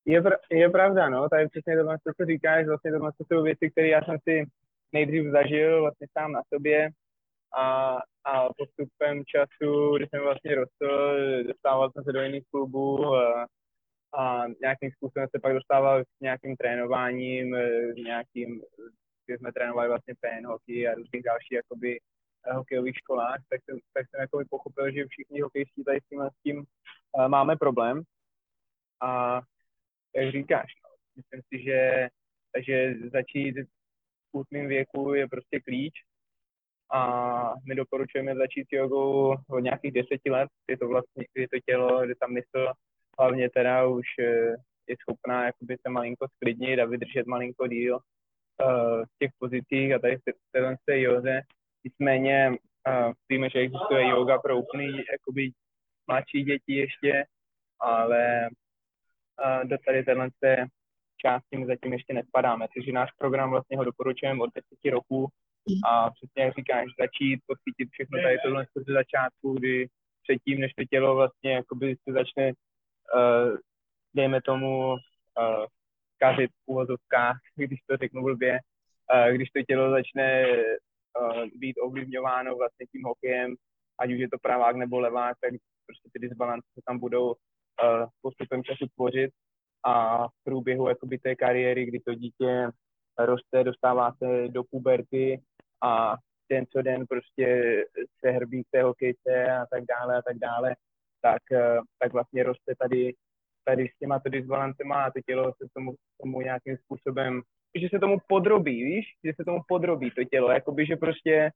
Je, 0.06 0.22
pr- 0.22 0.38
je 0.52 0.70
pravda, 0.70 1.10
no, 1.10 1.30
tady 1.30 1.48
přesně 1.48 1.76
to, 1.78 2.12
co 2.18 2.26
říkáš, 2.26 2.68
vlastně 2.68 2.92
to 2.92 3.24
jsou 3.28 3.44
věci, 3.44 3.72
které 3.72 3.88
já 3.88 4.02
jsem 4.04 4.18
si 4.30 4.46
nejdřív 4.92 5.32
zažil 5.32 5.82
vlastně 5.82 6.08
sám 6.18 6.32
na 6.32 6.42
sobě 6.54 6.90
a, 7.58 7.98
a 8.26 8.48
postupem 8.58 9.24
času, 9.26 9.96
když 9.98 10.10
jsem 10.10 10.24
vlastně 10.24 10.56
rostl, 10.56 10.88
dostával 11.48 11.92
jsem 11.92 12.04
se 12.04 12.12
do 12.12 12.22
jiných 12.22 12.44
klubů 12.52 13.06
a, 13.16 13.46
a 14.18 14.48
nějakým 14.62 14.92
způsobem 14.92 15.28
se 15.36 15.40
pak 15.40 15.54
dostával 15.54 16.04
k 16.04 16.22
nějakým 16.22 16.56
trénováním, 16.56 17.56
nějakým 17.96 18.62
kde 19.26 19.38
jsme 19.38 19.54
trénovali 19.54 19.88
vlastně 19.88 20.14
PN 20.16 20.46
hockey 20.46 20.88
a 20.88 20.96
různých 20.96 21.24
dalších 21.24 21.52
jakoby 21.52 22.00
eh, 22.48 22.54
hokejových 22.54 22.96
školách, 22.96 23.40
tak 23.50 23.62
jsem, 23.64 23.80
tak 23.94 24.10
jsem 24.10 24.22
jakoby 24.22 24.46
pochopil, 24.46 24.92
že 24.92 25.06
všichni 25.08 25.42
hokejistí 25.42 25.84
tady 25.84 26.00
s 26.02 26.08
tím, 26.10 26.22
s 26.22 26.42
tím 26.44 26.58
uh, 26.58 27.28
máme 27.28 27.56
problém. 27.56 28.02
A 29.02 29.42
jak 30.16 30.32
říkáš, 30.32 30.72
no, 30.84 30.90
myslím 31.16 31.42
si, 31.50 31.64
že, 31.64 32.08
že 32.66 32.96
začít 33.14 33.56
v 34.32 34.38
útlým 34.38 34.68
věku 34.68 35.14
je 35.14 35.28
prostě 35.28 35.60
klíč. 35.60 35.94
A 36.94 37.54
my 37.68 37.76
doporučujeme 37.76 38.36
začít 38.36 38.68
jogou 38.72 39.36
od 39.50 39.60
nějakých 39.60 39.92
deseti 39.92 40.30
let, 40.30 40.50
kdy 40.66 40.78
to 40.78 40.88
vlastně, 40.88 41.26
kdy 41.34 41.48
to 41.48 41.58
tělo, 41.66 42.06
kdy 42.06 42.16
tam 42.16 42.34
mysl 42.34 42.74
hlavně 43.20 43.50
teda 43.50 43.88
už 43.88 44.06
eh, 44.20 44.56
je 44.88 44.96
schopná 45.02 45.46
jakoby 45.46 45.78
se 45.82 45.90
malinko 45.90 46.28
sklidnit 46.36 46.80
a 46.80 46.86
vydržet 46.86 47.26
malinko 47.26 47.68
díl 47.68 48.00
uh, 48.66 49.04
těch 49.20 49.32
pozicích 49.40 49.94
a 49.94 50.00
tady 50.00 50.18
v 50.18 50.86
té 50.86 51.02
józe. 51.02 51.42
Nicméně 51.84 52.50
uh, 52.50 53.14
víme, 53.30 53.50
že 53.50 53.60
existuje 53.60 54.10
yoga 54.10 54.40
pro 54.40 54.58
úplný 54.58 54.88
jakoby 55.12 55.52
mladší 56.08 56.44
děti 56.44 56.74
ještě, 56.74 57.26
ale 57.80 58.50
uh, 59.46 59.70
do 59.70 59.78
tady 59.86 60.04
téhle 60.04 60.30
té 60.40 60.66
části 61.18 61.58
my 61.58 61.66
zatím 61.66 61.94
ještě 61.94 62.14
nespadáme, 62.14 62.68
takže 62.76 62.92
náš 62.92 63.10
program 63.18 63.50
vlastně 63.50 63.78
ho 63.78 63.84
doporučujeme 63.84 64.44
od 64.44 64.50
10 64.56 64.92
roků 64.92 65.28
a 65.86 66.10
přesně 66.12 66.44
jak 66.44 66.56
říkáš, 66.56 66.86
začít 67.00 67.40
podchytit 67.48 67.90
všechno 67.92 68.22
tady 68.22 68.38
tohle 68.44 68.66
ze 68.76 68.94
začátku, 68.94 69.54
kdy 69.54 69.88
předtím, 70.24 70.60
než 70.60 70.74
to 70.74 70.84
tělo 70.86 71.16
vlastně 71.16 71.52
jakoby 71.52 71.96
se 71.96 72.14
začne, 72.14 72.52
uh, 73.16 73.58
dejme 74.14 74.42
tomu, 74.42 74.92
uh, 74.92 75.66
kařit 76.22 76.52
v 76.52 76.72
úvozovkách, 76.72 77.38
když 77.56 77.80
to 77.90 77.98
řeknu 77.98 78.24
blbě, 78.24 78.60
když 79.32 79.50
to 79.50 79.64
tělo 79.64 79.92
začne 79.92 80.46
být 81.56 81.76
ovlivňováno 81.82 82.56
vlastně 82.56 82.86
tím 82.92 83.04
hokejem, 83.04 83.56
ať 84.00 84.12
už 84.12 84.20
je 84.20 84.30
to 84.30 84.38
pravák 84.42 84.76
nebo 84.76 85.00
levák, 85.00 85.38
tak 85.42 85.52
prostě 85.88 86.10
ty 86.14 86.20
disbalance 86.20 86.68
se 86.74 86.82
tam 86.88 87.00
budou 87.00 87.36
postupem 88.22 88.64
času 88.64 88.86
tvořit. 88.96 89.32
A 89.86 90.28
v 90.28 90.32
průběhu 90.44 90.90
jakoby 90.90 91.18
té 91.18 91.36
kariéry, 91.36 91.86
kdy 91.86 92.00
to 92.00 92.14
dítě 92.16 92.68
roste, 93.20 93.64
dostává 93.64 94.12
se 94.12 94.48
do 94.48 94.64
puberty 94.64 95.42
a 95.84 96.16
den 96.52 96.66
co 96.72 96.82
den 96.82 97.06
prostě 97.10 97.76
se 98.20 98.32
hrbí 98.32 98.64
v 98.64 98.72
té 98.72 98.84
hokejce 98.84 99.52
a 99.52 99.66
tak 99.72 99.84
dále 99.86 100.18
a 100.18 100.22
tak 100.22 100.38
dále, 100.38 100.76
tak, 101.22 101.42
tak 102.00 102.14
vlastně 102.14 102.44
roste 102.44 102.74
tady 102.80 103.14
tady 103.64 103.88
s 103.88 103.98
těma 104.00 104.22
disbalancema 104.30 105.04
a 105.04 105.12
to 105.12 105.20
tělo 105.26 105.54
se 105.54 105.68
tomu, 105.74 105.96
tomu 106.22 106.42
nějakým 106.42 106.78
způsobem, 106.78 107.42
že 107.76 107.88
se 107.90 108.00
tomu 108.00 108.18
podrobí, 108.28 108.84
víš, 108.84 109.06
že 109.24 109.34
se 109.36 109.46
tomu 109.46 109.62
podrobí 109.68 110.12
to 110.12 110.24
tělo, 110.24 110.52
jakoby, 110.52 110.86
že 110.86 110.96
prostě, 110.96 111.52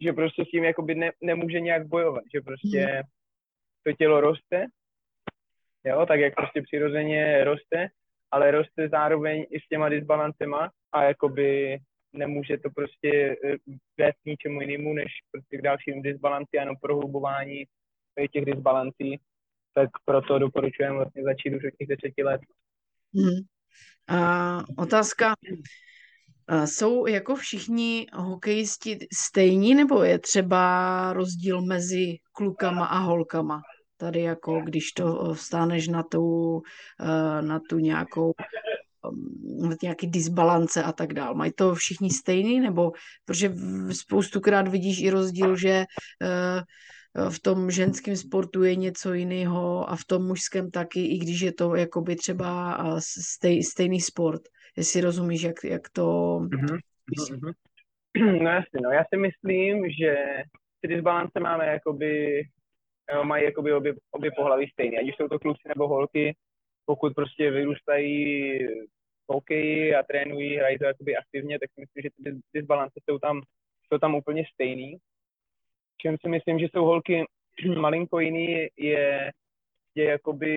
že 0.00 0.12
prostě 0.12 0.44
s 0.44 0.48
tím 0.48 0.64
jakoby 0.64 0.94
ne, 0.94 1.10
nemůže 1.22 1.60
nějak 1.60 1.86
bojovat, 1.86 2.24
že 2.34 2.40
prostě 2.40 2.80
hmm. 2.80 3.02
to 3.82 3.92
tělo 3.92 4.20
roste, 4.20 4.66
jo, 5.84 6.06
tak 6.06 6.20
jak 6.20 6.34
prostě 6.34 6.62
přirozeně 6.62 7.44
roste, 7.44 7.88
ale 8.30 8.50
roste 8.50 8.88
zároveň 8.88 9.46
i 9.50 9.60
s 9.60 9.68
těma 9.68 9.88
disbalancema 9.88 10.70
a 10.92 11.04
jakoby 11.04 11.78
nemůže 12.12 12.58
to 12.58 12.70
prostě 12.70 13.36
eh, 13.44 13.56
vést 13.98 14.16
k 14.22 14.26
ničemu 14.26 14.60
jinému, 14.60 14.92
než 14.94 15.12
prostě 15.32 15.58
k 15.58 15.62
dalším 15.62 16.02
disbalanci 16.02 16.58
a 16.58 16.60
jenom 16.60 16.76
prohlubování 16.76 17.64
těch 18.32 18.44
disbalancí 18.44 19.20
tak 19.78 19.90
proto 20.04 20.38
doporučujeme 20.38 20.96
vlastně 20.96 21.22
začít 21.22 21.56
už 21.56 21.64
od 21.64 21.76
těch 21.78 21.88
deseti 21.88 22.22
let. 22.22 22.40
Hmm. 23.14 23.40
A 24.08 24.64
otázka, 24.76 25.34
jsou 26.64 27.06
jako 27.06 27.36
všichni 27.36 28.06
hokejisti 28.12 28.98
stejní, 29.12 29.74
nebo 29.74 30.02
je 30.02 30.18
třeba 30.18 31.12
rozdíl 31.12 31.62
mezi 31.62 32.16
klukama 32.32 32.86
a 32.86 32.98
holkama? 32.98 33.60
Tady 33.96 34.20
jako 34.20 34.60
když 34.60 34.92
to 34.92 35.34
vstáneš 35.34 35.88
na 35.88 36.02
tu, 36.02 36.60
e, 37.00 37.42
na 37.42 37.60
tu 37.68 37.78
nějakou 37.78 38.32
um, 39.10 39.76
nějaký 39.82 40.06
disbalance 40.06 40.82
a 40.82 40.92
tak 40.92 41.12
dál. 41.12 41.34
Mají 41.34 41.52
to 41.52 41.74
všichni 41.74 42.10
stejný, 42.10 42.60
nebo 42.60 42.92
protože 43.24 43.54
spoustukrát 43.92 44.68
vidíš 44.68 45.02
i 45.02 45.10
rozdíl, 45.10 45.56
že 45.56 45.70
e, 45.70 45.86
v 47.30 47.40
tom 47.40 47.70
ženském 47.70 48.16
sportu 48.16 48.64
je 48.64 48.76
něco 48.76 49.12
jiného 49.12 49.90
a 49.90 49.96
v 49.96 50.04
tom 50.04 50.26
mužském 50.26 50.70
taky, 50.70 51.06
i 51.06 51.18
když 51.18 51.40
je 51.40 51.52
to 51.52 51.74
jakoby 51.74 52.16
třeba 52.16 52.78
stej, 53.20 53.62
stejný 53.62 54.00
sport. 54.00 54.42
Jestli 54.76 55.00
rozumíš, 55.00 55.42
jak, 55.42 55.64
jak 55.64 55.88
to... 55.92 56.04
Mm-hmm. 56.40 56.78
No 58.42 58.50
jasně, 58.50 58.80
no 58.82 58.90
já 58.90 59.04
si 59.14 59.20
myslím, 59.20 59.90
že 59.90 60.16
ty 60.80 60.88
disbalance 60.88 61.40
máme 61.40 61.66
jakoby, 61.66 62.42
jo, 63.14 63.24
mají 63.24 63.44
jakoby 63.44 63.72
obě, 63.72 63.94
obě 64.10 64.30
pohlaví 64.36 64.70
stejné, 64.70 64.98
ať 64.98 65.08
už 65.08 65.14
jsou 65.16 65.28
to 65.28 65.38
kluci 65.38 65.62
nebo 65.68 65.88
holky, 65.88 66.36
pokud 66.84 67.14
prostě 67.14 67.50
vyrůstají 67.50 68.58
v 69.28 69.32
hokeji 69.32 69.94
a 69.94 70.02
trénují, 70.02 70.56
hrají 70.56 70.78
to 70.78 70.84
jakoby 70.84 71.16
aktivně, 71.16 71.58
tak 71.58 71.70
si 71.74 71.80
myslím, 71.80 72.02
že 72.02 72.10
ty 72.24 72.40
disbalance 72.54 73.00
jsou 73.04 73.18
tam, 73.18 73.40
jsou 73.88 73.98
tam 73.98 74.14
úplně 74.14 74.44
stejný 74.54 74.98
čem 75.98 76.16
si 76.20 76.28
myslím, 76.28 76.58
že 76.58 76.66
jsou 76.72 76.84
holky 76.84 77.24
malinko 77.80 78.20
jiný, 78.20 78.66
je, 78.76 79.30
je 79.94 80.04
jakoby 80.04 80.52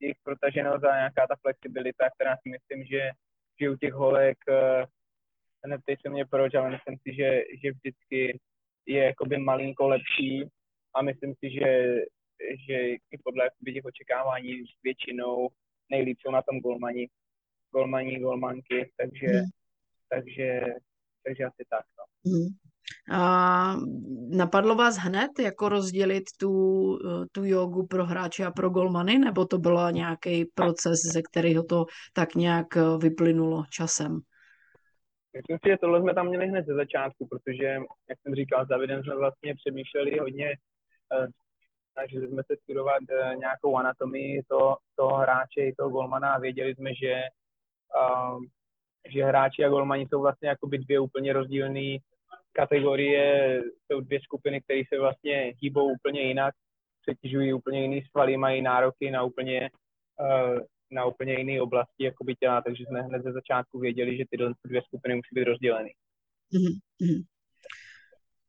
jejich 0.00 0.16
protaženo 0.22 0.70
za 0.80 0.96
nějaká 0.96 1.26
ta 1.26 1.36
flexibilita, 1.40 2.10
která 2.10 2.36
si 2.36 2.48
myslím, 2.48 2.84
že, 2.86 3.10
že 3.60 3.70
u 3.70 3.76
těch 3.76 3.92
holek, 3.92 4.38
eh, 4.48 4.86
neptej 5.66 5.96
se 5.96 6.10
mě 6.10 6.24
proč, 6.26 6.54
ale 6.54 6.70
myslím 6.70 6.96
si, 7.02 7.14
že, 7.14 7.42
že 7.62 7.72
vždycky 7.72 8.40
je 8.86 9.04
jakoby 9.04 9.36
malinko 9.38 9.88
lepší 9.88 10.48
a 10.94 11.02
myslím 11.02 11.34
si, 11.34 11.50
že, 11.50 12.00
že 12.68 12.74
i 12.88 13.18
podle 13.24 13.50
těch 13.74 13.84
očekávání 13.84 14.64
většinou 14.82 15.48
nejlíp 15.90 16.18
jsou 16.20 16.30
na 16.30 16.42
tom 16.42 16.60
golmani, 16.60 17.08
golmani, 17.70 18.18
golmanky, 18.18 18.90
takže, 18.96 19.26
hmm. 19.26 19.44
takže, 20.08 20.60
takže 21.24 21.44
asi 21.44 21.64
tak. 21.70 21.84
No. 21.98 22.04
Hmm. 22.30 22.48
A 23.12 23.74
napadlo 24.28 24.74
vás 24.74 24.96
hned 24.96 25.30
jako 25.40 25.68
rozdělit 25.68 26.24
tu, 26.40 26.52
tu 27.32 27.44
jogu 27.44 27.86
pro 27.86 28.06
hráče 28.06 28.44
a 28.44 28.50
pro 28.50 28.70
golmany, 28.70 29.18
nebo 29.18 29.44
to 29.46 29.58
byl 29.58 29.92
nějaký 29.92 30.44
proces, 30.54 30.98
ze 31.12 31.22
kterého 31.22 31.62
to 31.62 31.84
tak 32.12 32.34
nějak 32.34 32.66
vyplynulo 32.98 33.64
časem? 33.70 34.20
Myslím 35.36 35.58
si, 35.64 35.70
že 35.70 35.76
tohle 35.80 36.00
jsme 36.00 36.14
tam 36.14 36.26
měli 36.28 36.46
hned 36.46 36.66
ze 36.66 36.74
začátku, 36.74 37.26
protože, 37.26 37.64
jak 38.08 38.18
jsem 38.22 38.34
říkal, 38.34 38.64
s 38.64 38.68
Davidem 38.68 39.02
jsme 39.02 39.16
vlastně 39.16 39.54
přemýšleli 39.54 40.18
hodně, 40.18 40.50
eh, 41.12 41.26
snažili 41.92 42.28
jsme 42.28 42.42
se 42.46 42.56
studovat 42.62 43.02
eh, 43.10 43.36
nějakou 43.36 43.76
anatomii 43.76 44.42
toho, 44.48 44.76
toho 44.96 45.16
hráče 45.16 45.60
i 45.60 45.74
toho 45.78 45.90
golmana 45.90 46.34
a 46.34 46.38
věděli 46.38 46.74
jsme, 46.74 46.94
že, 46.94 47.14
že 49.14 49.24
hráči 49.24 49.64
a 49.64 49.68
golmani 49.68 50.06
jsou 50.06 50.20
vlastně 50.20 50.48
jakoby 50.48 50.78
dvě 50.78 51.00
úplně 51.00 51.32
rozdílné 51.32 51.98
kategorie, 52.54 53.60
jsou 53.86 54.00
dvě 54.00 54.20
skupiny, 54.20 54.60
které 54.60 54.82
se 54.88 55.00
vlastně 55.00 55.54
hýbou 55.62 55.92
úplně 55.92 56.20
jinak, 56.22 56.54
přetěžují 57.06 57.52
úplně 57.52 57.82
jiný 57.82 58.02
svaly, 58.10 58.36
mají 58.36 58.62
nároky 58.62 59.10
na 59.10 59.22
úplně, 59.22 59.70
uh, 60.20 60.58
na 60.90 61.04
úplně 61.04 61.34
jiné 61.38 61.60
oblasti 61.60 62.04
jakoby 62.04 62.34
těla, 62.34 62.62
takže 62.62 62.84
jsme 62.86 63.02
hned 63.02 63.22
ze 63.22 63.32
začátku 63.32 63.78
věděli, 63.78 64.16
že 64.16 64.24
ty 64.30 64.36
dvě 64.64 64.82
skupiny 64.82 65.14
musí 65.14 65.28
být 65.32 65.44
rozděleny. 65.44 65.94
Mm-hmm. 66.54 67.24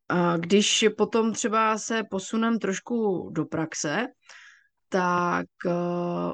A 0.09 0.37
když 0.37 0.85
potom 0.97 1.33
třeba 1.33 1.77
se 1.77 2.03
posunem 2.03 2.59
trošku 2.59 3.29
do 3.33 3.45
praxe, 3.45 4.07
tak 4.89 5.47
uh, 5.65 6.33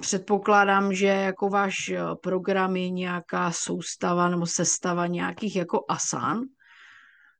předpokládám, 0.00 0.94
že 0.94 1.06
jako 1.06 1.48
váš 1.48 1.92
program 2.22 2.76
je 2.76 2.90
nějaká 2.90 3.52
soustava 3.52 4.28
nebo 4.28 4.46
sestava 4.46 5.06
nějakých 5.06 5.56
jako 5.56 5.84
asan, 5.88 6.40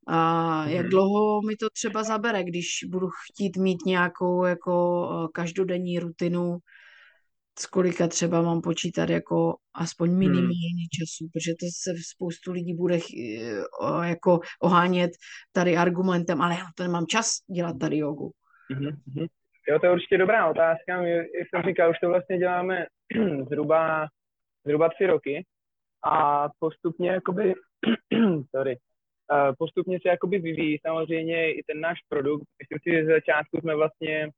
a 0.08 0.64
jak 0.68 0.82
mhm. 0.82 0.90
dlouho 0.90 1.42
mi 1.42 1.56
to 1.56 1.70
třeba 1.70 2.02
zabere, 2.02 2.44
když 2.44 2.66
budu 2.88 3.08
chtít 3.08 3.56
mít 3.56 3.86
nějakou 3.86 4.44
jako 4.44 5.08
eh, 5.10 5.28
každodenní 5.34 5.98
rutinu, 5.98 6.58
s 7.58 7.66
kolika 7.66 8.08
třeba 8.08 8.42
mám 8.42 8.60
počítat 8.60 9.10
jako 9.10 9.56
aspoň 9.74 10.08
hmm. 10.10 10.18
minimální 10.18 10.88
času, 10.98 11.28
protože 11.32 11.52
to 11.60 11.66
se 11.82 11.90
spoustu 12.14 12.52
lidí 12.52 12.74
bude 12.74 12.96
eh, 12.96 14.08
jako 14.08 14.40
ohánět 14.62 15.10
tady 15.52 15.76
argumentem, 15.76 16.42
ale 16.42 16.54
já 16.54 16.66
to 16.76 16.82
nemám 16.82 17.06
čas 17.06 17.26
dělat 17.54 17.78
tady 17.80 17.98
jogu. 17.98 18.32
Mm-hmm. 18.70 19.26
Jo, 19.68 19.78
to 19.78 19.86
je 19.86 19.92
určitě 19.92 20.18
dobrá 20.18 20.50
otázka. 20.50 21.02
My, 21.02 21.10
jak 21.10 21.48
jsem 21.50 21.62
říkal, 21.62 21.90
už 21.90 21.98
to 21.98 22.08
vlastně 22.08 22.38
děláme 22.38 22.86
zhruba, 23.48 24.06
zhruba 24.66 24.88
tři 24.88 25.06
roky 25.06 25.44
a 26.04 26.48
postupně 26.58 27.10
jakoby, 27.10 27.54
sorry, 28.56 28.78
postupně 29.58 29.98
se 30.02 30.08
jakoby 30.08 30.38
vyvíjí 30.38 30.78
samozřejmě 30.86 31.52
i 31.52 31.62
ten 31.62 31.80
náš 31.80 31.98
produkt. 32.08 32.44
Myslím 32.58 32.78
si, 32.82 32.90
že 32.96 33.04
z 33.04 33.08
začátku 33.08 33.60
jsme 33.60 33.74
vlastně 33.74 34.30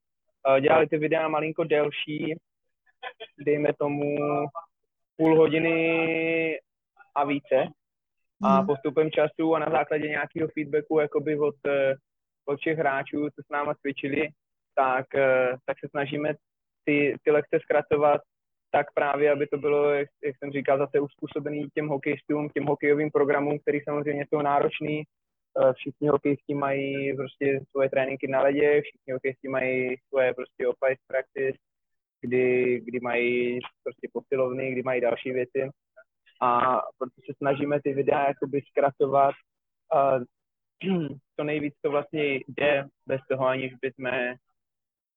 dělali 0.61 0.87
ty 0.87 0.99
videa 0.99 1.29
malinko 1.29 1.65
delší, 1.65 2.35
dejme 3.39 3.73
tomu 3.79 4.17
půl 5.17 5.37
hodiny 5.37 6.59
a 7.15 7.25
více. 7.25 7.69
A 8.43 8.57
hmm. 8.57 8.67
postupem 8.67 9.11
času 9.11 9.55
a 9.55 9.59
na 9.59 9.71
základě 9.71 10.09
nějakého 10.09 10.49
feedbacku 10.49 10.99
jakoby 10.99 11.39
od, 11.39 11.55
e, 11.67 11.95
od 12.45 12.61
všech 12.61 12.79
hráčů, 12.79 13.29
co 13.31 13.43
s 13.43 13.49
náma 13.51 13.75
cvičili, 13.75 14.29
tak, 14.75 15.15
e, 15.15 15.57
tak 15.67 15.79
se 15.81 15.89
snažíme 15.91 16.35
ty, 16.85 17.17
ty 17.25 17.31
lekce 17.31 17.59
zkracovat 17.63 18.21
tak 18.75 18.87
právě, 18.95 19.33
aby 19.33 19.47
to 19.47 19.59
bylo, 19.59 19.91
jak, 19.91 20.09
jak 20.25 20.37
jsem 20.39 20.51
říkal, 20.51 20.79
zase 20.79 21.01
uspůsobený 21.01 21.69
těm 21.75 21.89
hokejistům, 21.89 22.49
těm 22.49 22.65
hokejovým 22.65 23.11
programům, 23.11 23.59
který 23.59 23.81
samozřejmě 23.81 24.27
jsou 24.29 24.43
náročný. 24.43 25.03
Eh, 25.03 25.73
všichni 25.73 26.09
hokejisti 26.09 26.55
mají 26.55 27.17
prostě 27.17 27.61
svoje 27.71 27.91
tréninky 27.91 28.29
na 28.29 28.41
ledě, 28.43 28.83
všichni 28.83 29.13
hokejisti 29.13 29.49
mají 29.49 29.97
svoje 30.09 30.35
prostě 30.35 30.69
off 30.69 30.79
practice, 31.07 31.59
kdy, 32.21 32.81
kdy 32.81 33.01
mají 33.01 33.59
prostě 33.83 34.09
posilovny, 34.13 34.73
kdy 34.73 34.83
mají 34.83 35.01
další 35.01 35.31
věci. 35.33 35.69
A 36.41 36.61
proto 36.99 37.15
se 37.27 37.33
snažíme 37.37 37.81
ty 37.83 37.95
videa 37.95 38.29
jakoby 38.29 38.61
zkracovat 38.71 39.35
uh, 39.95 40.25
co 41.37 41.45
nejvíc 41.45 41.75
to 41.83 41.91
vlastně 41.91 42.35
jde, 42.35 42.85
bez 43.07 43.21
toho 43.31 43.47
aniž 43.47 43.75
bychom 43.83 44.35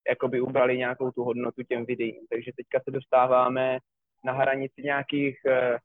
jakoby 0.09 0.41
ubrali 0.41 0.77
nějakou 0.77 1.11
tu 1.11 1.23
hodnotu 1.23 1.63
těm 1.63 1.85
videím. 1.85 2.27
Takže 2.29 2.51
teďka 2.55 2.79
se 2.83 2.91
dostáváme 2.91 3.79
na 4.25 4.33
hranici 4.33 4.81
nějakých 4.81 5.37
uh, 5.45 5.77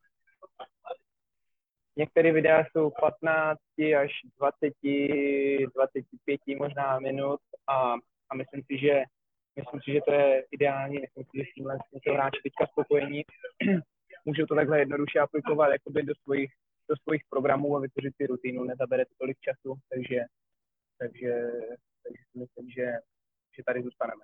Některé 1.96 2.32
videa 2.32 2.64
jsou 2.64 2.90
15 3.00 3.58
až 3.98 4.10
20, 4.38 4.72
25 5.74 6.40
možná 6.58 6.98
minut 6.98 7.40
a, 7.66 7.94
a 8.30 8.34
myslím 8.34 8.62
si, 8.62 8.78
že 8.78 9.02
myslím 9.56 9.80
si, 9.84 9.92
že 9.92 10.00
to 10.06 10.12
je 10.12 10.44
ideální, 10.50 10.98
myslím 11.00 11.24
si, 11.24 11.38
že 11.38 11.44
s 11.50 11.54
tímhle 11.54 11.76
jsou 11.76 12.12
hráči 12.12 12.40
teďka 12.42 12.66
spokojení. 12.66 13.22
Můžou 14.24 14.46
to 14.46 14.54
takhle 14.54 14.78
jednoduše 14.78 15.18
aplikovat 15.18 15.68
jakoby 15.68 16.02
do 16.02 16.14
svojich, 16.22 16.50
do 16.88 16.96
svojich 17.02 17.22
programů 17.30 17.76
a 17.76 17.80
vytvořit 17.80 18.16
si 18.16 18.26
rutinu, 18.26 18.64
nezabere 18.64 19.04
to 19.04 19.14
tolik 19.18 19.36
času, 19.40 19.74
takže, 19.90 20.20
takže, 20.98 21.32
takže 22.02 22.22
si 22.32 22.38
myslím, 22.38 22.70
že 22.70 22.92
že 23.56 23.62
tady 23.66 23.82
zůstaneme. 23.82 24.22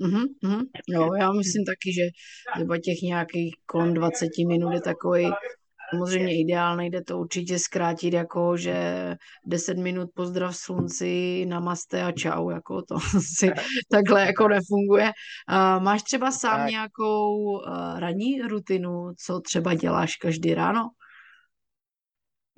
Mm-hmm, 0.00 0.64
jo, 0.88 1.14
já 1.14 1.32
myslím 1.32 1.64
taky, 1.64 1.92
že 1.92 2.02
třeba 2.54 2.78
těch 2.78 3.02
nějakých 3.02 3.54
kolem 3.66 3.94
20 3.94 4.28
minut 4.48 4.72
je 4.72 4.80
takový 4.80 5.30
samozřejmě 5.90 6.40
ideál, 6.40 6.76
nejde 6.76 7.02
to 7.02 7.18
určitě 7.18 7.58
zkrátit 7.58 8.14
jako, 8.14 8.56
že 8.56 8.76
10 9.44 9.78
minut 9.78 10.10
pozdrav 10.14 10.56
slunci, 10.56 11.46
namaste 11.46 12.02
a 12.02 12.12
čau, 12.12 12.50
jako 12.50 12.82
to 12.82 12.98
si 13.38 13.50
takhle 13.90 14.26
jako 14.26 14.48
nefunguje. 14.48 15.04
Uh, 15.04 15.82
máš 15.82 16.02
třeba 16.02 16.30
sám 16.30 16.60
tak. 16.60 16.70
nějakou 16.70 17.32
uh, 17.32 18.00
ranní 18.00 18.42
rutinu, 18.42 19.12
co 19.18 19.40
třeba 19.40 19.74
děláš 19.74 20.16
každý 20.16 20.54
ráno? 20.54 20.88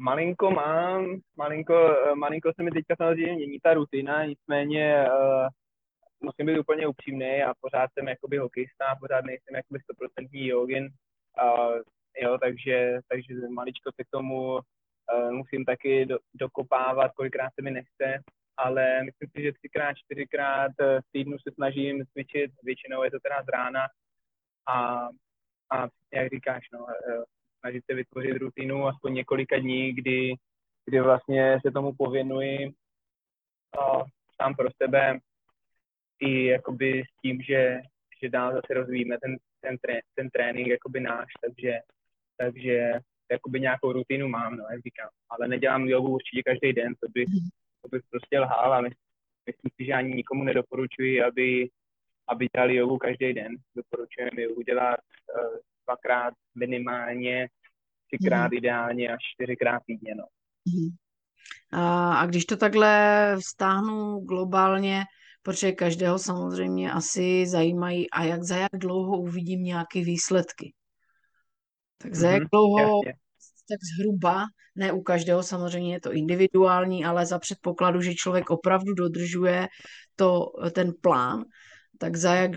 Malinko 0.00 0.50
mám, 0.50 1.06
malinko, 1.36 1.74
eh, 1.74 2.14
malinko 2.14 2.50
se 2.56 2.62
mi 2.62 2.70
teďka 2.70 2.94
samozřejmě 2.96 3.32
mění 3.32 3.58
ta 3.62 3.74
rutina, 3.74 4.24
nicméně 4.24 5.04
uh, 5.08 5.48
musím 6.20 6.46
být 6.46 6.58
úplně 6.58 6.86
upřímný 6.86 7.42
a 7.42 7.54
pořád 7.60 7.90
jsem 7.92 8.08
jakoby 8.08 8.38
hokejista, 8.38 8.96
pořád 9.00 9.24
nejsem 9.24 9.56
jakoby 9.56 9.78
100% 9.78 10.28
jogin, 10.32 10.88
uh, 11.42 11.78
jo, 12.22 12.38
takže, 12.38 12.98
takže 13.08 13.34
maličko 13.48 13.90
se 13.96 14.04
k 14.04 14.10
tomu 14.10 14.54
uh, 14.54 15.30
musím 15.30 15.64
taky 15.64 16.06
do, 16.06 16.18
dokopávat, 16.34 17.12
kolikrát 17.12 17.50
se 17.54 17.62
mi 17.62 17.70
nechce, 17.70 18.22
ale 18.56 19.02
myslím 19.04 19.28
si, 19.36 19.42
že 19.42 19.52
třikrát, 19.52 19.94
čtyřikrát 19.96 20.72
v 20.78 21.12
týdnu 21.12 21.36
se 21.38 21.54
snažím 21.54 22.04
cvičit, 22.12 22.50
většinou 22.62 23.02
je 23.02 23.10
to 23.10 23.18
teda 23.20 23.42
z 23.42 23.48
rána. 23.48 23.86
A, 24.68 25.08
a 25.70 25.88
jak 26.12 26.28
říkáš, 26.32 26.62
no, 26.72 26.86
snažit 27.60 27.84
se 27.86 27.94
vytvořit 27.94 28.36
rutinu 28.36 28.86
aspoň 28.86 29.14
několika 29.14 29.58
dní, 29.58 29.92
kdy, 29.92 30.34
kdy 30.84 31.00
vlastně 31.00 31.58
se 31.66 31.72
tomu 31.72 31.92
pověnuji 31.98 32.66
uh, 32.66 34.02
sám 34.42 34.54
pro 34.54 34.68
sebe, 34.82 35.18
i 36.20 36.44
jakoby 36.44 37.02
s 37.02 37.20
tím, 37.22 37.42
že, 37.42 37.80
že 38.22 38.28
dál 38.28 38.52
zase 38.52 38.74
rozvíjíme 38.74 39.18
ten, 39.22 39.36
ten, 39.60 39.78
tré, 39.78 40.00
ten 40.14 40.30
trénink 40.30 40.68
jakoby 40.68 41.00
náš, 41.00 41.26
takže, 41.40 41.78
takže 42.36 42.92
jakoby 43.30 43.60
nějakou 43.60 43.92
rutinu 43.92 44.28
mám, 44.28 44.56
no, 44.56 44.64
jak 44.70 44.82
říkám. 44.82 45.08
Ale 45.30 45.48
nedělám 45.48 45.88
jogu 45.88 46.08
určitě 46.08 46.42
každý 46.42 46.72
den, 46.72 46.94
to 46.94 47.08
bych, 47.08 47.28
to 47.82 47.88
bych 47.88 48.02
prostě 48.10 48.40
lhal 48.40 48.72
a 48.74 48.80
myslím, 48.80 49.04
myslím 49.46 49.70
si, 49.76 49.84
že 49.84 49.92
ani 49.92 50.14
nikomu 50.14 50.44
nedoporučuji, 50.44 51.22
aby, 51.22 51.68
aby 52.28 52.48
dělali 52.54 52.74
jogu 52.76 52.98
každý 52.98 53.32
den. 53.32 53.56
Doporučujeme 53.76 54.42
jogu 54.42 54.62
dělat 54.62 55.00
uh, 55.34 55.56
dvakrát 55.86 56.34
minimálně, 56.54 57.48
třikrát 58.06 58.50
mm. 58.50 58.56
ideálně 58.56 59.08
až 59.08 59.18
čtyřikrát 59.34 59.82
týdně, 59.86 60.14
no. 60.14 60.24
Mm. 60.66 60.88
A, 61.72 62.14
a 62.14 62.26
když 62.26 62.44
to 62.44 62.56
takhle 62.56 63.36
vztáhnu 63.40 64.20
globálně, 64.20 65.04
protože 65.48 65.72
každého 65.72 66.18
samozřejmě 66.18 66.92
asi 66.92 67.46
zajímají, 67.46 68.10
a 68.10 68.24
jak 68.24 68.42
za 68.42 68.56
jak 68.56 68.72
dlouho 68.72 69.18
uvidím 69.18 69.62
nějaké 69.62 70.04
výsledky. 70.04 70.74
Tak 71.98 72.14
za 72.14 72.28
mm-hmm, 72.28 72.32
jak 72.32 72.42
dlouho, 72.52 73.00
jasně. 73.06 73.12
tak 73.68 73.78
zhruba, 73.96 74.44
ne 74.76 74.92
u 74.92 75.02
každého 75.02 75.42
samozřejmě 75.42 75.92
je 75.94 76.00
to 76.00 76.12
individuální, 76.12 77.04
ale 77.04 77.26
za 77.26 77.38
předpokladu, 77.38 78.00
že 78.00 78.14
člověk 78.14 78.50
opravdu 78.50 78.94
dodržuje 78.94 79.68
to, 80.16 80.46
ten 80.72 80.92
plán, 81.00 81.44
tak 81.98 82.16
za, 82.16 82.34
jak, 82.34 82.50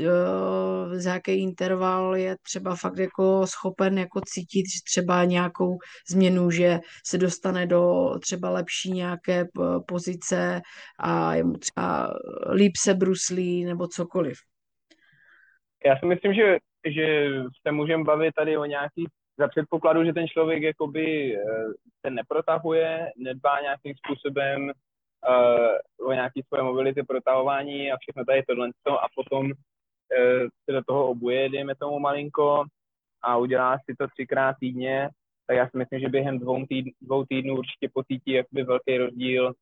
eh, 0.00 1.00
za 1.00 1.14
jaký 1.14 1.42
interval 1.42 2.16
je 2.16 2.36
třeba 2.42 2.76
fakt 2.76 2.98
jako 2.98 3.46
schopen 3.46 3.98
jako 3.98 4.20
cítit 4.26 4.64
třeba 4.84 5.24
nějakou 5.24 5.78
změnu, 6.10 6.50
že 6.50 6.78
se 7.06 7.18
dostane 7.18 7.66
do 7.66 8.10
třeba 8.22 8.50
lepší 8.50 8.90
nějaké 8.90 9.44
pozice 9.88 10.60
a 10.98 11.34
je 11.34 11.44
mu 11.44 11.52
třeba 11.52 12.14
líp 12.52 12.72
se 12.76 12.94
bruslí 12.94 13.64
nebo 13.64 13.86
cokoliv. 13.86 14.38
Já 15.84 15.98
si 15.98 16.06
myslím, 16.06 16.34
že, 16.34 16.58
že 16.86 17.28
se 17.66 17.72
můžeme 17.72 18.04
bavit 18.04 18.34
tady 18.34 18.56
o 18.56 18.64
nějakých 18.64 19.08
za 19.38 19.48
předpokladu, 19.48 20.04
že 20.04 20.12
ten 20.12 20.28
člověk 20.28 20.62
jakoby 20.62 21.36
eh, 21.36 21.42
se 22.06 22.10
neprotahuje, 22.10 23.06
nedbá 23.16 23.60
nějakým 23.60 23.94
způsobem 23.94 24.72
uh, 25.28 26.08
o 26.08 26.12
nějaký 26.12 26.42
svoje 26.42 26.62
mobility, 26.62 27.02
protahování 27.02 27.92
a 27.92 27.96
všechno 27.96 28.24
tady 28.24 28.42
tohle 28.42 28.68
a 28.88 29.06
potom 29.14 29.44
uh, 29.46 29.52
se 30.64 30.72
do 30.72 30.82
toho 30.84 31.08
obuje, 31.08 31.48
dejme 31.48 31.74
tomu 31.74 31.98
malinko 31.98 32.64
a 33.22 33.36
udělá 33.36 33.78
si 33.78 33.96
to 33.98 34.06
třikrát 34.08 34.56
týdně, 34.60 35.10
tak 35.46 35.56
já 35.56 35.68
si 35.68 35.78
myslím, 35.78 36.00
že 36.00 36.08
během 36.08 36.38
dvou, 36.38 36.66
týdn, 36.66 36.88
dvou 37.00 37.24
týdnů 37.24 37.56
určitě 37.56 37.88
pocítí 37.92 38.30
jakoby 38.30 38.62
velký 38.62 38.98
rozdíl 38.98 39.52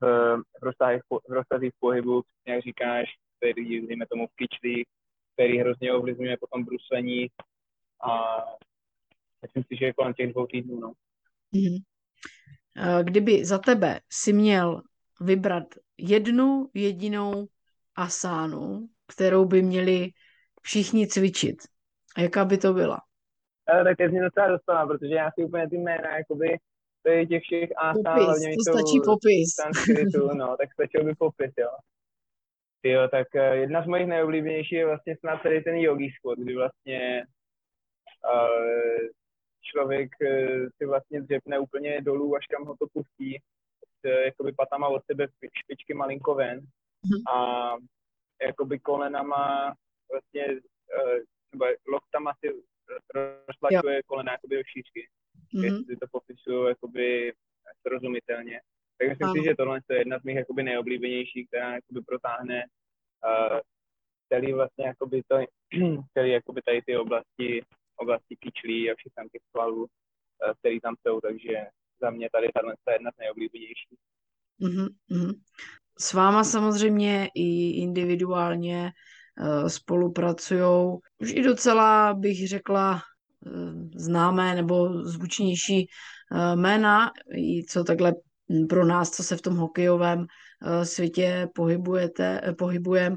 v, 0.00 0.36
v, 0.60 0.62
rozsazích, 0.62 1.02
v 1.28 1.32
rozsazích 1.32 1.72
pohybu, 1.78 2.22
jak 2.46 2.62
říkáš, 2.62 3.06
který, 3.36 3.86
dejme 3.86 4.06
tomu 4.06 4.26
v 4.26 4.36
kyčlích, 4.36 4.84
který 5.34 5.58
hrozně 5.58 5.92
ovlivňuje 5.92 6.36
potom 6.36 6.64
bruslení 6.64 7.28
a 8.02 8.44
myslím 9.42 9.64
si, 9.64 9.76
že 9.76 9.84
je 9.84 9.92
kolem 9.92 10.14
těch 10.14 10.32
dvou 10.32 10.46
týdnů. 10.46 10.80
No. 10.80 10.92
Mm-hmm. 11.54 13.04
Kdyby 13.04 13.44
za 13.44 13.58
tebe 13.58 14.00
si 14.12 14.32
měl 14.32 14.82
vybrat 15.20 15.64
jednu 15.98 16.70
jedinou 16.74 17.46
asánu, 17.96 18.88
kterou 19.06 19.44
by 19.44 19.62
měli 19.62 20.10
všichni 20.62 21.06
cvičit, 21.06 21.56
a 22.16 22.20
jaká 22.20 22.44
by 22.44 22.58
to 22.58 22.72
byla? 22.72 23.00
Ale 23.66 23.84
tak 23.84 24.10
mě 24.10 24.22
docela 24.22 24.48
dostala, 24.48 24.86
protože 24.86 25.14
já 25.14 25.30
si 25.30 25.44
úplně 25.44 25.68
ty 25.68 25.76
jména, 25.76 26.16
jakoby, 26.16 26.58
to 27.02 27.10
je 27.10 27.26
těch 27.26 27.42
všech 27.42 27.70
asán, 27.76 28.02
popis, 28.02 28.24
hlavně 28.24 28.48
to 28.56 28.72
stačí 28.72 29.00
popis. 29.04 29.50
no, 30.34 30.56
tak 30.56 30.72
stačil 30.72 31.04
by 31.04 31.14
popis, 31.14 31.52
jo. 31.58 31.70
Jo, 32.82 33.08
tak 33.08 33.26
uh, 33.34 33.40
jedna 33.40 33.82
z 33.82 33.86
mojich 33.86 34.06
nejoblíbenějších 34.06 34.78
je 34.78 34.86
vlastně 34.86 35.16
snad 35.16 35.42
tady 35.42 35.60
ten 35.60 35.76
yogi 35.76 36.10
squat, 36.10 36.38
kdy 36.38 36.54
vlastně 36.54 37.26
uh, 38.24 39.08
člověk 39.62 40.10
uh, 40.22 40.68
si 40.76 40.86
vlastně 40.86 41.20
dřepne 41.20 41.58
úplně 41.58 42.00
dolů, 42.00 42.36
až 42.36 42.46
kam 42.46 42.64
ho 42.64 42.76
to 42.76 42.86
pustí, 42.92 43.40
jakoby 44.08 44.52
patama 44.52 44.88
od 44.88 45.02
sebe 45.06 45.28
špičky 45.58 45.94
malinko 45.94 46.34
ven 46.34 46.60
mm-hmm. 46.60 47.32
a 47.32 47.70
jakoby 48.42 48.78
kolenama 48.78 49.74
vlastně 50.10 50.46
uh, 50.46 51.18
nebo 51.52 51.64
loktama 51.88 52.32
si 52.40 52.52
roztlačuje 53.48 54.02
kolena 54.06 54.32
jakoby 54.32 54.56
do 54.56 54.62
šířky. 54.64 55.08
Mm-hmm. 55.54 55.64
Jestli 55.64 55.96
to 55.96 56.06
popisuju 56.10 56.66
jakoby 56.66 57.32
srozumitelně. 57.86 58.60
Tak 58.98 59.08
myslím 59.08 59.28
ano. 59.28 59.34
si, 59.34 59.44
že 59.44 59.54
tohle 59.54 59.80
je 59.90 59.98
jedna 59.98 60.18
z 60.18 60.22
mých 60.22 60.36
jakoby 60.36 60.62
nejoblíbenějších, 60.62 61.48
která 61.48 61.74
jakoby 61.74 62.00
protáhne 62.00 62.64
uh, 62.64 63.58
celý 64.32 64.52
vlastně 64.52 64.86
jakoby 64.86 65.22
to, 65.28 65.36
celý 66.12 66.30
jakoby 66.30 66.62
tady 66.62 66.82
ty 66.82 66.96
oblasti, 66.96 67.62
oblasti 67.96 68.36
kyčlí 68.36 68.90
a 68.90 68.94
všech 68.94 69.12
tam 69.14 69.28
těch 69.28 69.42
svalů, 69.50 69.82
uh, 69.82 70.52
který 70.58 70.80
tam 70.80 70.94
jsou, 71.02 71.20
takže 71.20 71.66
za 72.04 72.10
mě 72.10 72.28
tady 72.32 72.48
tahle 72.54 72.74
je 72.88 72.94
jedna 72.94 73.10
z 73.10 73.18
nejoblíbenějších. 73.18 73.98
Mm-hmm. 74.60 75.34
S 75.98 76.12
váma 76.12 76.44
samozřejmě 76.44 77.28
i 77.34 77.70
individuálně 77.70 78.92
uh, 79.40 79.68
spolupracují 79.68 80.98
už 81.18 81.32
i 81.32 81.42
docela, 81.42 82.14
bych 82.14 82.48
řekla, 82.48 83.02
známé 83.94 84.54
nebo 84.54 85.02
zvučnější 85.02 85.86
jména, 86.54 87.10
i 87.36 87.64
co 87.64 87.84
takhle 87.84 88.12
pro 88.68 88.84
nás, 88.84 89.10
co 89.10 89.22
se 89.22 89.36
v 89.36 89.42
tom 89.42 89.56
hokejovém 89.56 90.26
eh, 90.26 90.84
světě 90.84 91.48
pohybujete, 91.54 92.40
eh, 92.44 92.52
pohybujeme. 92.52 93.16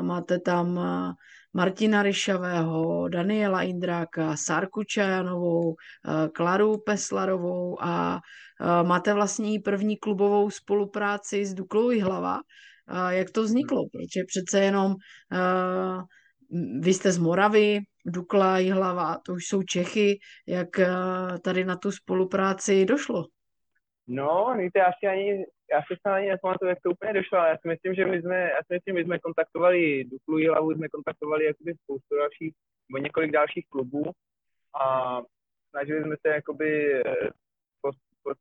Máte 0.00 0.40
tam 0.40 0.78
eh, 0.78 1.12
Martina 1.54 2.02
Ryšavého, 2.02 3.08
Daniela 3.08 3.62
Indráka, 3.62 4.36
Sárku 4.36 4.84
Čajanovou, 4.84 5.74
Klaru 6.32 6.78
Peslarovou 6.86 7.82
a 7.82 8.20
máte 8.82 9.14
vlastně 9.14 9.60
první 9.60 9.96
klubovou 9.96 10.50
spolupráci 10.50 11.46
s 11.46 11.54
Duklou 11.54 12.00
Hlava. 12.00 12.40
Jak 13.08 13.30
to 13.30 13.42
vzniklo? 13.42 13.82
Protože 13.92 14.24
přece 14.26 14.60
jenom 14.60 14.94
vy 16.80 16.94
jste 16.94 17.12
z 17.12 17.18
Moravy, 17.18 17.80
Dukla, 18.06 18.58
Jihlava, 18.58 19.18
to 19.26 19.32
už 19.32 19.44
jsou 19.44 19.62
Čechy. 19.62 20.18
Jak 20.48 20.68
tady 21.42 21.64
na 21.64 21.76
tu 21.76 21.92
spolupráci 21.92 22.84
došlo? 22.84 23.24
No, 24.06 24.54
víte, 24.58 24.78
já 24.78 24.90
si 24.98 25.06
ani, 25.06 25.44
já 25.72 25.82
si 25.82 26.00
ani 26.04 26.28
nepamatuju, 26.28 26.68
jak 26.68 26.80
to 26.82 26.90
úplně 26.90 27.12
došlo, 27.12 27.38
ale 27.38 27.48
já 27.48 27.56
si 27.56 27.68
myslím, 27.68 27.94
že 27.94 28.04
my 28.04 28.20
jsme, 28.20 28.40
já 28.40 28.58
si 28.66 28.74
myslím, 28.74 28.94
my 28.94 29.04
jsme 29.04 29.18
kontaktovali 29.18 30.04
Duklu 30.04 30.38
Jihlavu, 30.38 30.72
jsme 30.72 30.88
kontaktovali 30.88 31.44
jakoby 31.44 31.74
spoustu 31.74 32.16
dalších, 32.16 32.54
nebo 32.88 33.04
několik 33.04 33.30
dalších 33.30 33.66
klubů 33.68 34.02
a 34.74 35.16
snažili 35.70 36.02
jsme 36.02 36.16
se 36.26 36.28
jakoby 36.28 36.94
eh, 36.94 37.30
post, 37.80 37.98
post, 38.22 38.40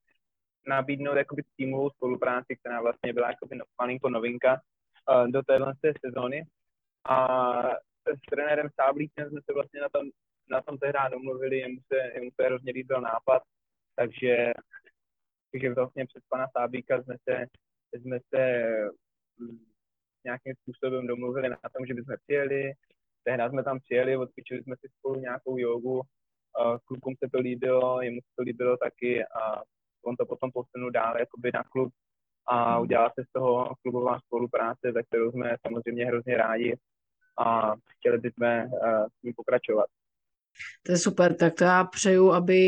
nabídnout 0.67 1.17
jakoby 1.17 1.43
týmovou 1.57 1.89
spolupráci, 1.89 2.55
která 2.55 2.81
vlastně 2.81 3.13
byla 3.13 3.27
jakoby 3.27 3.55
no, 3.55 3.65
malinko 3.81 4.09
novinka 4.09 4.53
uh, 4.53 5.27
do 5.27 5.43
téhle 5.43 5.73
sezóny. 6.05 6.45
A 7.05 7.27
s 8.05 8.21
trenérem 8.29 8.69
Sáblíkem 8.75 9.29
jsme 9.29 9.41
se 9.45 9.53
vlastně 9.53 9.81
na 9.81 9.89
tom, 9.89 10.09
na 10.49 10.61
tom 10.61 10.77
tehdy 10.77 10.99
domluvili, 11.11 11.57
jemu 11.57 11.79
se, 11.93 12.11
jemu 12.15 12.29
se 12.35 12.45
hrozně 12.45 12.71
líbil 12.71 13.01
nápad, 13.01 13.43
takže 13.95 14.53
takže 15.53 15.73
vlastně 15.73 16.05
přes 16.05 16.23
pana 16.29 16.47
Sábíka 16.57 17.03
jsme 17.03 17.15
se, 17.29 17.45
jsme 17.93 18.19
se 18.35 18.63
mm, 19.37 19.65
nějakým 20.25 20.53
způsobem 20.61 21.07
domluvili 21.07 21.49
na 21.49 21.57
tom, 21.77 21.85
že 21.87 21.93
bychom 21.93 22.15
přijeli. 22.23 22.73
Tehdy 23.23 23.43
jsme 23.49 23.63
tam 23.63 23.79
přijeli, 23.79 24.17
odcvičili 24.17 24.63
jsme 24.63 24.75
si 24.75 24.87
spolu 24.99 25.19
nějakou 25.19 25.57
jogu. 25.57 26.01
Klukům 26.85 27.13
se 27.23 27.29
to 27.33 27.39
líbilo, 27.39 28.01
jemu 28.01 28.21
se 28.21 28.31
to 28.35 28.43
líbilo 28.43 28.77
taky 28.77 29.25
a 29.25 29.61
on 30.05 30.15
to 30.15 30.25
potom 30.25 30.51
posunul 30.51 30.91
dál 30.91 31.19
jakoby 31.19 31.51
na 31.53 31.63
klub 31.63 31.93
a 32.47 32.79
udělala 32.79 33.09
se 33.09 33.25
z 33.29 33.31
toho 33.31 33.75
klubová 33.81 34.19
spolupráce, 34.19 34.91
za 34.93 35.03
kterou 35.03 35.31
jsme 35.31 35.55
samozřejmě 35.67 36.05
hrozně 36.05 36.37
rádi 36.37 36.77
a 37.39 37.73
chtěli 37.97 38.17
bychom 38.17 38.47
s 39.19 39.23
ní 39.23 39.33
pokračovat. 39.33 39.85
To 40.85 40.91
je 40.91 40.97
super, 40.97 41.35
tak 41.35 41.53
to 41.53 41.63
já 41.63 41.83
přeju, 41.83 42.31
aby 42.31 42.59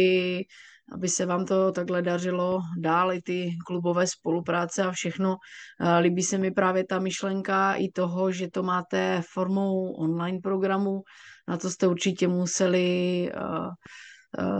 aby 0.93 1.09
se 1.09 1.25
vám 1.25 1.45
to 1.45 1.71
takhle 1.71 2.01
dařilo 2.01 2.61
dál, 2.79 3.13
i 3.13 3.21
ty 3.21 3.57
klubové 3.65 4.07
spolupráce 4.07 4.83
a 4.83 4.91
všechno. 4.91 5.37
Líbí 5.99 6.23
se 6.23 6.37
mi 6.37 6.51
právě 6.51 6.85
ta 6.85 6.99
myšlenka 6.99 7.73
i 7.73 7.89
toho, 7.89 8.31
že 8.31 8.51
to 8.51 8.63
máte 8.63 9.21
formou 9.33 9.93
online 9.93 10.39
programu, 10.43 11.01
na 11.47 11.57
to 11.57 11.69
jste 11.69 11.87
určitě 11.87 12.27
museli 12.27 12.85
Eh, 13.35 13.69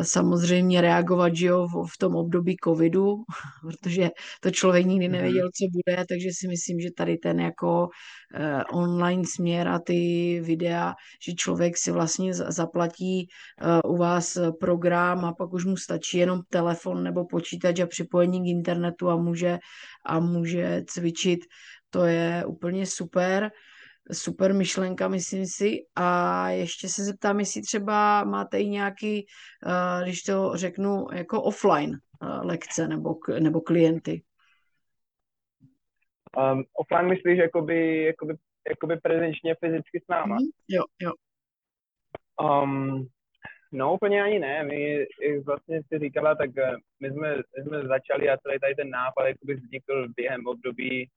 samozřejmě 0.01 0.81
reagovat 0.81 1.35
že 1.35 1.45
jo, 1.45 1.67
v 1.67 1.97
tom 1.97 2.15
období 2.15 2.55
covidu, 2.63 3.15
protože 3.61 4.09
to 4.41 4.51
člověk 4.51 4.85
nikdy 4.85 5.07
mhm. 5.07 5.11
nevěděl, 5.17 5.49
co 5.49 5.65
bude, 5.71 6.05
takže 6.09 6.29
si 6.31 6.47
myslím, 6.47 6.79
že 6.79 6.89
tady 6.97 7.17
ten 7.17 7.39
jako 7.39 7.87
eh, 8.33 8.63
online 8.63 9.23
směr 9.35 9.67
a 9.67 9.79
ty 9.79 10.41
videa, 10.43 10.93
že 11.25 11.33
člověk 11.33 11.77
si 11.77 11.91
vlastně 11.91 12.33
zaplatí 12.33 13.27
eh, 13.61 13.81
u 13.87 13.97
vás 13.97 14.37
program 14.59 15.25
a 15.25 15.33
pak 15.33 15.53
už 15.53 15.65
mu 15.65 15.77
stačí 15.77 16.17
jenom 16.17 16.41
telefon 16.49 17.03
nebo 17.03 17.25
počítač 17.25 17.79
a 17.79 17.87
připojení 17.87 18.41
k 18.41 18.47
internetu 18.47 19.09
a 19.09 19.15
může, 19.15 19.57
a 20.05 20.19
může 20.19 20.83
cvičit, 20.87 21.39
to 21.89 22.05
je 22.05 22.43
úplně 22.47 22.85
super 22.85 23.51
super 24.11 24.53
myšlenka, 24.53 25.07
myslím 25.07 25.45
si. 25.45 25.77
A 25.95 26.49
ještě 26.49 26.89
se 26.89 27.03
zeptám, 27.03 27.39
jestli 27.39 27.61
třeba 27.61 28.23
máte 28.23 28.59
i 28.59 28.67
nějaký, 28.67 29.25
eh, 29.67 30.03
když 30.03 30.23
to 30.23 30.51
řeknu, 30.55 31.07
jako 31.13 31.41
offline 31.43 31.91
eh, 31.93 32.25
lekce 32.27 32.87
nebo, 32.87 33.15
nebo 33.39 33.61
klienty. 33.61 34.23
Um, 36.37 36.63
offline 36.73 37.09
myslíš 37.09 37.37
jakoby, 37.37 38.03
jakoby, 38.03 38.35
jakoby 38.69 38.97
prezenčně 38.97 39.55
fyzicky 39.59 39.99
s 39.99 40.07
náma? 40.09 40.35
Mm, 40.35 40.47
jo, 40.69 40.83
jo. 41.01 41.11
Um, 42.41 43.07
no 43.71 43.93
úplně 43.93 44.23
ani 44.23 44.39
ne. 44.39 44.63
My, 44.63 44.99
jak 44.99 45.45
vlastně 45.45 45.81
si 45.87 45.99
říkala, 45.99 46.35
tak 46.35 46.57
eh, 46.57 46.75
my 46.99 47.09
jsme, 47.11 47.35
my 47.35 47.63
jsme 47.63 47.87
začali 47.87 48.29
a 48.29 48.37
celý 48.37 48.59
tady 48.59 48.75
ten 48.75 48.89
nápad 48.89 49.27
jakoby 49.27 49.55
vznikl 49.55 50.07
během 50.15 50.47
období 50.47 51.09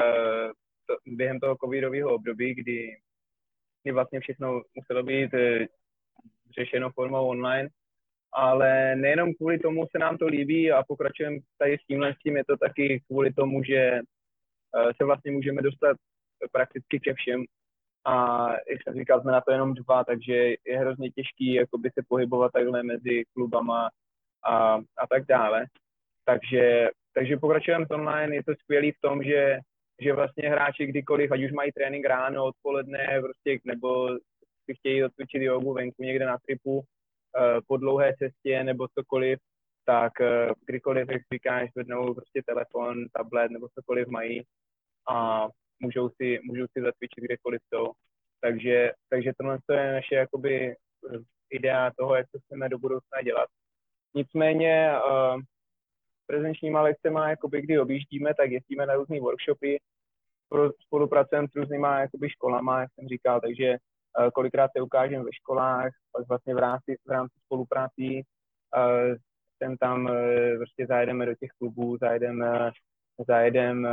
uh, 0.00 0.52
to, 0.86 0.96
během 1.06 1.40
toho 1.40 1.56
covidového 1.64 2.14
období, 2.14 2.54
kdy, 2.54 2.96
kdy 3.82 3.92
vlastně 3.92 4.20
všechno 4.20 4.62
muselo 4.74 5.02
být 5.02 5.34
e, 5.34 5.66
řešeno 6.58 6.90
formou 6.90 7.26
online, 7.26 7.68
ale 8.32 8.96
nejenom 8.96 9.34
kvůli 9.34 9.58
tomu 9.58 9.86
se 9.86 9.98
nám 9.98 10.18
to 10.18 10.26
líbí 10.26 10.72
a 10.72 10.82
pokračujeme 10.82 11.38
tady 11.58 11.78
s 11.78 11.86
tímhle 11.86 12.14
s 12.14 12.18
tím, 12.18 12.36
je 12.36 12.44
to 12.44 12.56
taky 12.56 13.02
kvůli 13.06 13.32
tomu, 13.32 13.62
že 13.62 13.76
e, 13.76 14.00
se 14.96 15.04
vlastně 15.04 15.32
můžeme 15.32 15.62
dostat 15.62 15.96
prakticky 16.52 17.00
ke 17.00 17.14
všem. 17.14 17.44
A 18.06 18.46
jak 18.52 18.82
jsem 18.82 18.94
říkal, 18.94 19.20
jsme 19.20 19.32
na 19.32 19.40
to 19.40 19.52
jenom 19.52 19.74
dva, 19.74 20.04
takže 20.04 20.34
je 20.66 20.78
hrozně 20.78 21.10
těžký 21.10 21.54
jakoby 21.54 21.90
se 21.90 22.04
pohybovat 22.08 22.52
takhle 22.52 22.82
mezi 22.82 23.24
klubama 23.32 23.90
a, 24.44 24.74
a 24.74 25.06
tak 25.10 25.26
dále. 25.26 25.66
Takže, 26.24 26.88
takže 27.14 27.36
pokračujeme 27.36 27.86
online, 27.90 28.34
je 28.34 28.44
to 28.44 28.54
skvělý 28.54 28.92
v 28.92 29.00
tom, 29.00 29.22
že 29.22 29.58
že 30.00 30.12
vlastně 30.12 30.50
hráči 30.50 30.86
kdykoliv, 30.86 31.32
ať 31.32 31.44
už 31.44 31.52
mají 31.52 31.72
trénink 31.72 32.06
ráno, 32.06 32.44
odpoledne, 32.44 33.20
prostě, 33.22 33.58
nebo 33.64 34.08
si 34.64 34.74
chtějí 34.74 35.04
odcvičit 35.04 35.42
jogu 35.42 35.72
venku 35.72 36.02
někde 36.02 36.26
na 36.26 36.38
tripu, 36.38 36.82
po 37.68 37.76
dlouhé 37.76 38.14
cestě 38.18 38.64
nebo 38.64 38.88
cokoliv, 38.98 39.38
tak 39.86 40.12
kdykoliv, 40.66 41.08
jak 41.08 41.22
říkáš, 41.32 41.70
vednou 41.74 42.14
prostě 42.14 42.42
telefon, 42.46 43.04
tablet 43.12 43.50
nebo 43.50 43.68
cokoliv 43.68 44.08
mají 44.08 44.42
a 45.08 45.46
můžou 45.80 46.10
si, 46.10 46.40
můžou 46.44 46.66
si 46.72 46.82
zatvičit 46.82 47.24
kdekoliv 47.24 47.60
jsou. 47.68 47.92
Takže, 48.40 48.92
takže 49.10 49.32
tohle 49.38 49.58
je 49.72 49.92
naše 49.92 50.14
jakoby 50.14 50.76
idea 51.50 51.90
toho, 51.98 52.16
jak 52.16 52.26
to 52.32 52.38
chceme 52.38 52.68
do 52.68 52.78
budoucna 52.78 53.22
dělat. 53.22 53.48
Nicméně 54.14 54.92
prezenčníma 56.26 56.82
lekcema, 56.82 57.28
jakoby, 57.30 57.62
kdy 57.62 57.78
objíždíme, 57.78 58.34
tak 58.34 58.50
jezdíme 58.50 58.86
na 58.86 58.94
různé 58.94 59.20
workshopy, 59.20 59.78
spolupracujeme 60.86 61.48
s 61.48 61.54
různýma 61.56 62.00
jakoby, 62.00 62.30
školama, 62.30 62.80
jak 62.80 62.90
jsem 62.92 63.08
říkal, 63.08 63.40
takže 63.40 63.76
uh, 64.18 64.30
kolikrát 64.30 64.70
se 64.76 64.82
ukážeme 64.82 65.24
ve 65.24 65.32
školách, 65.32 65.92
pak 66.12 66.28
vlastně 66.28 66.54
v 66.54 66.58
rámci, 66.58 66.96
v 67.06 67.10
rámci 67.10 67.34
spoluprácí 67.44 68.22
uh, 68.76 69.14
sem 69.62 69.76
tam 69.76 70.04
uh, 70.04 70.12
prostě 70.56 70.86
zajedeme 70.86 71.26
do 71.26 71.34
těch 71.34 71.50
klubů, 71.58 71.96
zajedeme, 72.00 72.70
zajedeme 73.28 73.90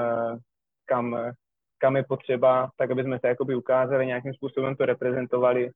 kam, 0.85 1.33
kam 1.77 1.95
je 1.95 2.03
potřeba, 2.03 2.69
tak 2.77 2.91
aby 2.91 3.03
jsme 3.03 3.19
se 3.19 3.27
jakoby 3.27 3.55
ukázali, 3.55 4.05
nějakým 4.05 4.33
způsobem 4.33 4.75
to 4.75 4.85
reprezentovali, 4.85 5.71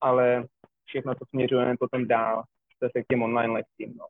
ale 0.00 0.44
všechno 0.84 1.14
to 1.14 1.24
směřujeme 1.28 1.74
potom 1.80 2.06
dál, 2.06 2.42
zase 2.82 3.02
k 3.02 3.06
těm 3.06 3.22
online 3.22 3.52
lekcím. 3.52 3.94
No. 3.96 4.06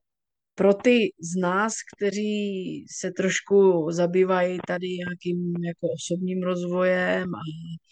Pro 0.58 0.74
ty 0.74 1.12
z 1.20 1.40
nás, 1.40 1.74
kteří 1.96 2.84
se 2.90 3.10
trošku 3.10 3.86
zabývají 3.90 4.58
tady 4.66 4.86
nějakým 4.88 5.64
jako 5.64 5.86
osobním 5.94 6.42
rozvojem 6.42 7.34
a 7.34 7.40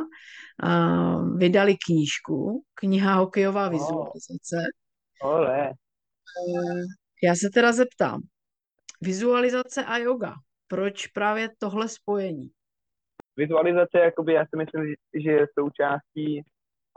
vydali 1.38 1.76
knížku, 1.88 2.64
kniha 2.74 3.14
Hokejová 3.14 3.70
vizualizace. 3.70 4.58
Ole. 5.22 5.74
Já 7.24 7.36
se 7.36 7.50
teda 7.54 7.72
zeptám, 7.72 8.22
vizualizace 9.02 9.86
a 9.86 9.98
yoga, 9.98 10.34
proč 10.68 11.08
právě 11.08 11.50
tohle 11.58 11.90
spojení? 11.90 12.50
Vizualizace, 13.38 14.00
jakoby, 14.00 14.34
já 14.34 14.46
si 14.46 14.58
myslím, 14.58 14.96
že 15.24 15.32
je 15.32 15.48
součástí 15.60 16.44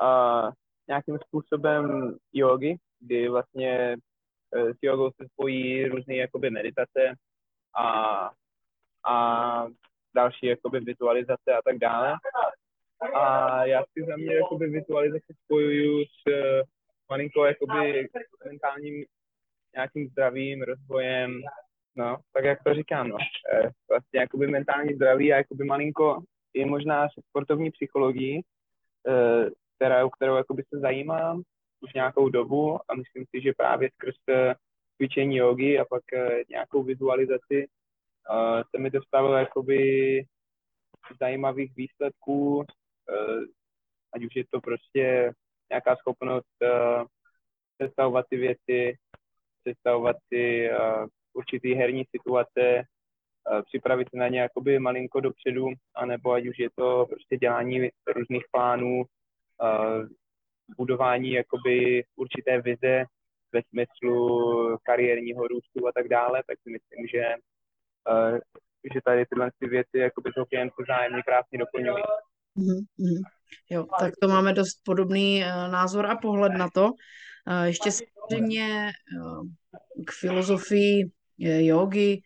uh, 0.03 0.51
nějakým 0.89 1.19
způsobem 1.27 2.15
jogy, 2.33 2.77
kdy 3.01 3.29
vlastně 3.29 3.97
uh, 4.57 4.71
s 4.71 4.77
jogou 4.83 5.11
se 5.11 5.27
spojí 5.33 5.89
různé 5.89 6.17
jakoby 6.17 6.51
meditace 6.51 7.15
a 7.79 8.31
a 9.07 9.67
další 10.15 10.47
jakoby 10.47 10.81
vizualizace 10.81 11.53
a 11.59 11.63
tak 11.65 11.79
dále. 11.79 12.15
A 13.15 13.65
já 13.65 13.83
si 13.93 14.05
za 14.07 14.17
mě 14.17 14.35
jakoby 14.35 14.67
vizualizaci 14.67 15.35
spojuju 15.45 16.05
s 16.05 16.27
uh, 16.27 16.63
malinko 17.11 17.45
jakoby 17.45 18.09
mentálním 18.45 19.05
nějakým 19.75 20.09
zdravým 20.09 20.63
rozvojem, 20.63 21.43
no, 21.97 22.17
tak 22.33 22.45
jak 22.45 22.65
to 22.65 22.75
říkám, 22.75 23.09
no, 23.09 23.17
e, 23.53 23.71
vlastně 23.89 24.21
jakoby 24.21 24.47
mentální 24.47 24.95
zdraví 24.95 25.33
a 25.33 25.37
jakoby 25.37 25.65
malinko 25.65 26.23
i 26.55 26.65
možná 26.65 27.09
sportovní 27.29 27.71
psychologii, 27.71 28.39
e, 28.39 28.43
která, 29.77 30.09
kterou 30.17 30.37
jakoby 30.37 30.63
se 30.63 30.81
zajímám 30.81 31.43
už 31.81 31.93
nějakou 31.95 32.29
dobu 32.29 32.79
a 32.89 32.95
myslím 32.95 33.25
si, 33.31 33.43
že 33.43 33.53
právě 33.57 33.91
skrz 33.95 34.15
cvičení 34.97 35.37
jogy 35.37 35.79
a 35.79 35.85
pak 35.85 36.03
nějakou 36.51 36.83
vizualizaci 36.83 37.67
uh, 38.31 38.63
se 38.71 38.83
mi 38.83 38.91
dostavilo 38.91 39.37
jakoby 39.37 39.79
zajímavých 41.21 41.77
výsledků, 41.77 42.57
uh, 42.57 42.65
ať 44.15 44.25
už 44.25 44.37
je 44.37 44.45
to 44.51 44.61
prostě 44.61 45.33
nějaká 45.71 45.97
schopnost 45.97 46.57
uh, 46.63 47.05
představovat 47.79 48.27
si 48.29 48.37
věci, 48.37 48.97
představovat 49.65 50.17
si 50.29 50.71
uh, 50.71 51.07
určitý 51.33 51.75
herní 51.75 52.05
situace, 52.11 52.83
uh, 53.51 53.63
připravit 53.63 54.09
se 54.11 54.17
na 54.17 54.29
ně 54.29 54.41
jakoby 54.41 54.79
malinko 54.79 55.21
dopředu, 55.21 55.69
anebo 55.95 56.33
ať 56.33 56.47
už 56.47 56.59
je 56.59 56.69
to 56.75 57.07
prostě 57.07 57.37
dělání 57.37 57.89
různých 58.07 58.45
plánů, 58.53 59.03
uh, 59.03 60.07
budování 60.77 61.31
jakoby 61.31 62.05
určité 62.17 62.61
vize 62.61 63.05
ve 63.53 63.63
smyslu 63.63 64.79
kariérního 64.83 65.49
růstu 65.49 65.89
a 65.89 65.93
tak 65.93 66.09
dále, 66.09 66.43
tak 66.47 66.59
si 66.63 66.71
myslím, 66.71 67.07
že 67.07 67.35
že 68.95 69.01
tady 69.05 69.27
tyhle 69.27 69.51
ty 69.59 69.69
věci 69.69 69.99
jakoby 69.99 70.31
hokejem 70.37 70.69
se 70.69 70.85
zájemně 70.89 71.23
krásně 71.23 71.59
doplňují. 71.59 72.03
Mm-hmm. 72.57 73.23
Jo, 73.71 73.87
tak 74.01 74.15
to 74.21 74.29
máme 74.29 74.53
dost 74.53 74.81
podobný 74.85 75.43
uh, 75.43 75.73
názor 75.73 76.07
a 76.07 76.17
pohled 76.17 76.53
na 76.53 76.69
to. 76.75 76.85
Uh, 76.85 77.63
ještě 77.65 77.91
samozřejmě 77.93 78.91
uh, 79.21 79.47
k 80.07 80.13
filozofii 80.21 81.11
jogy 81.39 82.23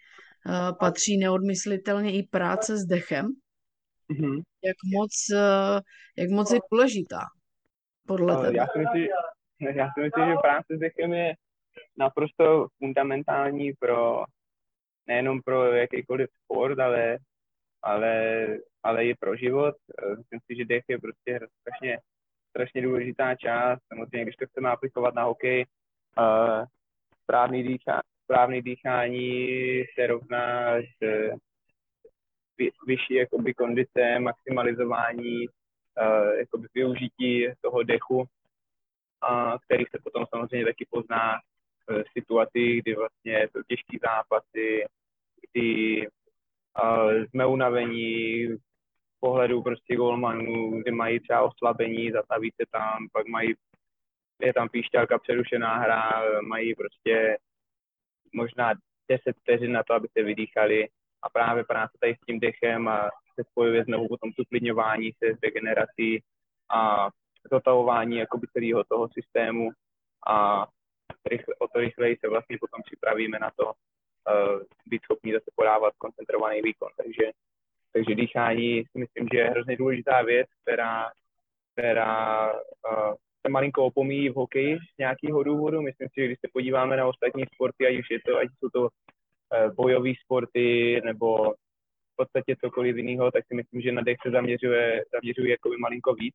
patří 0.80 1.18
neodmyslitelně 1.18 2.18
i 2.18 2.22
práce 2.22 2.76
s 2.76 2.84
dechem. 2.84 3.26
Mm-hmm. 4.10 4.42
Jak 4.64 4.76
moc, 4.94 5.10
jak 6.18 6.30
moc 6.30 6.52
je 6.52 6.60
důležitá 6.72 7.20
podle 8.06 8.36
tebe? 8.36 8.56
Já 8.56 8.66
si, 8.66 8.78
myslím, 8.78 9.08
já 9.74 9.88
si 9.94 10.00
myslím, 10.00 10.24
že 10.26 10.34
práce 10.42 10.76
s 10.76 10.78
dechem 10.78 11.12
je 11.12 11.34
naprosto 11.98 12.66
fundamentální 12.78 13.72
pro 13.78 14.24
nejenom 15.06 15.42
pro 15.42 15.72
jakýkoliv 15.72 16.30
sport, 16.44 16.78
ale, 16.78 17.18
ale, 17.82 18.46
ale 18.82 19.04
i 19.04 19.14
pro 19.14 19.36
život. 19.36 19.74
Myslím 20.16 20.40
si, 20.46 20.56
že 20.56 20.64
dech 20.64 20.84
je 20.88 20.98
prostě 20.98 21.40
strašně, 21.60 21.98
strašně 22.50 22.82
důležitá 22.82 23.34
část. 23.34 23.80
Samozřejmě, 23.88 24.22
když 24.24 24.36
to 24.36 24.46
chceme 24.46 24.70
aplikovat 24.70 25.14
na 25.14 25.22
hokej, 25.22 25.64
uh, 26.18 26.64
správný, 27.22 27.62
dýchá, 27.62 28.02
správný 28.24 28.62
dýchání 28.62 29.48
se 29.94 30.06
rovná 30.06 30.76
s 30.78 30.98
vy, 32.58 32.70
vyšší 32.86 33.14
jakoby, 33.14 33.54
kondice, 33.54 34.18
maximalizování 34.18 35.48
uh, 35.48 36.38
jakoby, 36.38 36.68
využití 36.74 37.46
toho 37.60 37.82
dechu, 37.82 38.24
a 39.22 39.58
který 39.58 39.84
se 39.84 39.98
potom 40.04 40.24
samozřejmě 40.34 40.66
taky 40.66 40.86
pozná 40.90 41.34
v 41.88 42.04
situaci, 42.12 42.76
kdy 42.76 42.94
vlastně 42.94 43.48
jsou 43.48 43.62
těžké 43.62 43.96
zápasy, 44.02 44.84
kdy 45.52 46.00
uh, 46.82 47.24
jsme 47.24 47.46
unavení 47.46 48.46
pohledu 49.20 49.62
prostě 49.62 49.96
golmanů, 49.96 50.82
kdy 50.82 50.90
mají 50.90 51.20
třeba 51.20 51.42
oslabení, 51.42 52.10
zataví 52.10 52.50
se 52.50 52.66
tam, 52.72 53.08
pak 53.12 53.26
mají, 53.26 53.54
je 54.40 54.54
tam 54.54 54.68
píšťalka, 54.68 55.18
přerušená 55.18 55.74
hra, 55.76 56.22
mají 56.40 56.74
prostě 56.74 57.38
možná 58.34 58.74
10 59.08 59.36
vteřin 59.40 59.72
na 59.72 59.82
to, 59.82 59.94
aby 59.94 60.08
se 60.18 60.24
vydýchali. 60.24 60.88
A 61.22 61.30
právě 61.30 61.64
práce 61.64 61.98
tady 62.00 62.14
s 62.14 62.26
tím 62.26 62.40
dechem 62.40 62.88
a 62.88 63.10
se 63.34 63.44
spojuje 63.50 63.84
znovu 63.84 64.08
potom 64.08 64.32
s 64.32 64.38
uklidňování 64.38 65.12
se, 65.12 65.34
s 65.36 65.40
degenerací 65.40 66.22
a 66.70 67.08
zotavování 67.52 68.16
jakoby 68.16 68.46
celého 68.46 68.84
toho 68.84 69.08
systému. 69.08 69.70
A 70.26 70.66
rychle, 71.30 71.54
o 71.58 71.68
to 71.68 71.78
rychleji 71.78 72.16
se 72.20 72.28
vlastně 72.28 72.58
potom 72.60 72.80
připravíme 72.82 73.38
na 73.38 73.50
to 73.56 73.72
uh, 74.26 74.60
být 74.86 75.02
schopný 75.02 75.32
zase 75.32 75.50
podávat 75.54 75.92
koncentrovaný 75.98 76.62
výkon. 76.62 76.88
Takže, 76.96 77.32
takže 77.92 78.14
dýchání 78.14 78.84
si 78.92 78.98
myslím, 78.98 79.28
že 79.32 79.38
je 79.38 79.50
hrozně 79.50 79.76
důležitá 79.76 80.22
věc, 80.22 80.46
která, 80.62 81.10
která 81.72 82.52
uh, 82.52 83.14
se 83.46 83.48
malinko 83.50 83.84
opomíjí 83.84 84.28
v 84.28 84.34
hokeji 84.34 84.78
z 84.78 84.98
nějakého 84.98 85.42
důvodu. 85.42 85.82
Myslím 85.82 86.08
si, 86.08 86.20
že 86.20 86.26
když 86.26 86.38
se 86.40 86.48
podíváme 86.52 86.96
na 86.96 87.06
ostatní 87.06 87.44
sporty, 87.54 87.86
ať 87.86 87.94
už 87.98 88.10
je 88.10 88.18
to, 88.26 88.38
ať 88.38 88.48
jsou 88.58 88.68
to 88.68 88.80
uh, 88.82 89.74
bojové 89.74 90.12
sporty 90.24 91.00
nebo 91.04 91.52
v 92.12 92.16
podstatě 92.16 92.56
cokoliv 92.64 92.96
jiného, 92.96 93.30
tak 93.30 93.44
si 93.46 93.54
myslím, 93.54 93.80
že 93.80 93.92
na 93.92 94.02
dech 94.02 94.16
se 94.22 94.30
zaměřuje, 94.30 95.04
zaměřuje 95.12 95.50
jako 95.50 95.70
malinko 95.78 96.14
víc. 96.14 96.34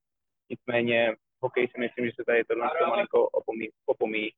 Nicméně 0.50 1.16
hokej 1.42 1.68
si 1.68 1.80
myslím, 1.80 2.06
že 2.06 2.12
se 2.16 2.24
tady 2.26 2.44
tohle 2.44 2.70
malinko 2.88 3.28
opomíjí. 3.28 3.70
opomíjí. 3.86 4.32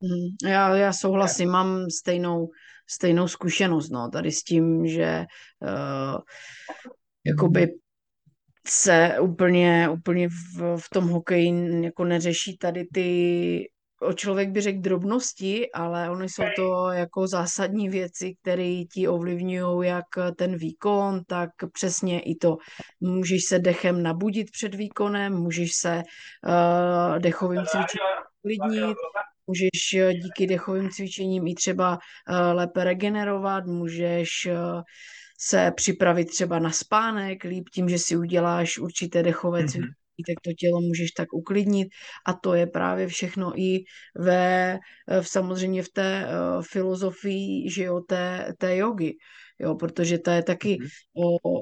Mhm. 0.00 0.52
Já, 0.52 0.76
já 0.76 0.92
souhlasím, 0.92 1.48
mám 1.50 1.90
stejnou, 1.90 2.48
stejnou 2.86 3.28
zkušenost 3.28 3.90
no, 3.90 4.10
tady 4.10 4.32
s 4.32 4.42
tím, 4.42 4.86
že 4.86 5.24
uh, 5.62 6.18
jakoby 7.26 7.68
se 8.68 9.16
úplně, 9.20 9.88
úplně 9.88 10.28
v, 10.28 10.76
v 10.76 10.90
tom 10.92 11.08
hokeji 11.08 11.82
jako 11.84 12.04
neřeší 12.04 12.56
tady 12.58 12.84
ty 12.92 13.68
člověk 14.14 14.50
by 14.50 14.60
řekl 14.60 14.80
drobnosti, 14.80 15.72
ale 15.72 16.10
ony 16.10 16.28
jsou 16.28 16.42
to 16.56 16.90
jako 16.90 17.26
zásadní 17.26 17.88
věci, 17.88 18.34
které 18.42 18.82
ti 18.92 19.08
ovlivňují 19.08 19.88
jak 19.88 20.04
ten 20.36 20.56
výkon, 20.56 21.20
tak 21.26 21.50
přesně 21.72 22.20
i 22.20 22.34
to. 22.34 22.56
Můžeš 23.00 23.44
se 23.44 23.58
dechem 23.58 24.02
nabudit 24.02 24.50
před 24.50 24.74
výkonem, 24.74 25.34
můžeš 25.34 25.70
se 25.74 26.02
uh, 26.02 27.18
dechovým 27.18 27.62
cvičením 27.62 28.16
uklidnit, 28.42 28.96
můžeš 29.46 29.94
eh, 29.94 30.14
díky 30.14 30.46
dechovým 30.46 30.90
cvičením 30.90 31.46
i 31.46 31.54
třeba 31.54 31.92
uh, 31.92 32.36
lépe 32.52 32.84
regenerovat, 32.84 33.66
můžeš 33.66 34.28
uh, 34.46 34.82
se 35.38 35.72
připravit 35.76 36.24
třeba 36.24 36.58
na 36.58 36.70
spánek 36.70 37.44
líp 37.44 37.68
tím, 37.74 37.88
že 37.88 37.98
si 37.98 38.16
uděláš 38.16 38.78
určité 38.78 39.22
dechové 39.22 39.60
mm-hmm. 39.60 39.66
cvičení 39.66 39.92
tak 40.26 40.40
to 40.44 40.52
tělo 40.52 40.80
můžeš 40.80 41.10
tak 41.10 41.32
uklidnit 41.32 41.88
a 42.26 42.32
to 42.32 42.54
je 42.54 42.66
právě 42.66 43.06
všechno 43.06 43.60
i 43.60 43.84
ve, 44.18 44.78
v, 45.20 45.28
samozřejmě 45.28 45.82
v 45.82 45.88
té 45.88 46.26
uh, 46.26 46.62
filozofii, 46.62 47.70
že 47.70 47.84
jo, 47.84 48.00
té, 48.00 48.52
té 48.58 48.76
jogy, 48.76 49.12
jo, 49.58 49.74
protože 49.74 50.18
to 50.18 50.30
je 50.30 50.42
taky 50.42 50.78
mm-hmm. 50.78 50.88
o, 51.16 51.50
o, 51.50 51.58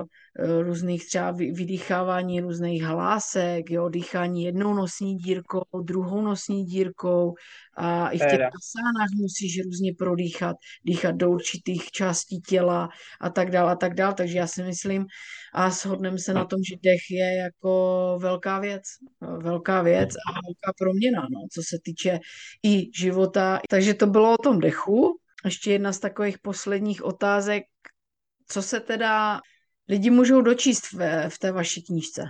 o 0.00 0.62
různých 0.62 1.06
třeba 1.06 1.30
vydýchávání 1.30 2.40
různých 2.40 2.82
hlásek, 2.82 3.70
jo, 3.70 3.88
dýchání 3.88 4.44
jednou 4.44 4.74
nosní 4.74 5.16
dírkou, 5.16 5.62
druhou 5.82 6.22
nosní 6.22 6.64
dírkou 6.64 7.34
a 7.76 8.10
i 8.10 8.16
v 8.16 8.20
těch 8.20 8.40
asánách 8.40 9.08
musíš 9.20 9.64
různě 9.64 9.92
prodýchat, 9.98 10.56
dýchat 10.84 11.14
do 11.14 11.30
určitých 11.30 11.90
částí 11.90 12.40
těla 12.40 12.88
a 13.20 13.30
tak 13.30 13.50
dále 13.50 13.72
a 13.72 13.76
tak 13.76 13.94
dále, 13.94 14.14
takže 14.14 14.38
já 14.38 14.46
si 14.46 14.62
myslím 14.62 15.06
a 15.54 15.70
shodneme 15.70 16.18
se 16.18 16.34
na 16.34 16.44
tom, 16.44 16.58
že 16.70 16.76
dech 16.82 17.10
je 17.10 17.36
jako 17.36 18.18
velká 18.22 18.58
věc, 18.58 18.82
velká 19.42 19.82
věc 19.82 20.10
a 20.10 20.32
velká 20.32 20.72
proměna, 20.78 21.20
no, 21.20 21.40
co 21.52 21.62
se 21.68 21.78
týče 21.82 22.18
i 22.66 22.90
života. 23.00 23.60
Takže 23.68 23.94
to 23.94 24.06
bylo 24.06 24.34
o 24.34 24.42
tom 24.42 24.60
dechu. 24.60 25.18
Ještě 25.44 25.72
jedna 25.72 25.92
z 25.92 25.98
takových 25.98 26.38
posledních 26.38 27.04
otázek, 27.04 27.64
co 28.46 28.62
se 28.62 28.80
teda 28.80 29.40
lidi 29.88 30.10
můžou 30.10 30.42
dočíst 30.42 30.92
v, 30.92 31.28
v 31.28 31.38
té 31.38 31.52
vaší 31.52 31.82
knížce. 31.82 32.24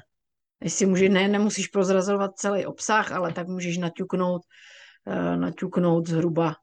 Jestli 0.60 0.86
může, 0.86 1.08
ne, 1.08 1.28
nemusíš 1.28 1.66
prozrazovat 1.66 2.38
celý 2.38 2.66
obsah, 2.66 3.12
ale 3.12 3.32
tak 3.32 3.48
můžeš 3.48 3.78
naťuknout, 3.78 4.42
uh, 5.04 5.36
naťuknout 5.36 6.08
zhruba 6.08 6.54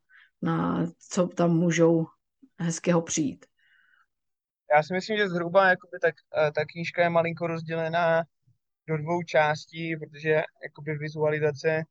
na 0.41 0.85
co 1.09 1.27
tam 1.27 1.51
můžou 1.51 2.05
hezkého 2.59 3.01
přijít. 3.01 3.45
Já 4.75 4.83
si 4.83 4.93
myslím, 4.93 5.17
že 5.17 5.29
zhruba 5.29 5.69
jakoby, 5.69 5.99
tak, 6.01 6.15
uh, 6.37 6.51
ta 6.51 6.65
knížka 6.65 7.03
je 7.03 7.09
malinko 7.09 7.47
rozdělená 7.47 8.23
do 8.87 8.97
dvou 8.97 9.23
částí, 9.23 9.95
protože 9.97 10.43
jakoby 10.63 10.97
vizualizace 10.97 11.83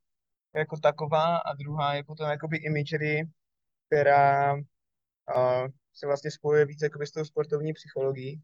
jako 0.54 0.76
taková 0.76 1.36
a 1.36 1.54
druhá 1.54 1.94
je 1.94 2.04
potom 2.04 2.30
jakoby 2.30 2.56
imagery, 2.56 3.22
která 3.94 4.54
uh, 4.54 5.68
se 5.94 6.06
vlastně 6.06 6.30
spojuje 6.30 6.66
víc 6.66 6.82
jakoby 6.82 7.06
s 7.06 7.12
tou 7.12 7.24
sportovní 7.24 7.72
psychologií. 7.72 8.42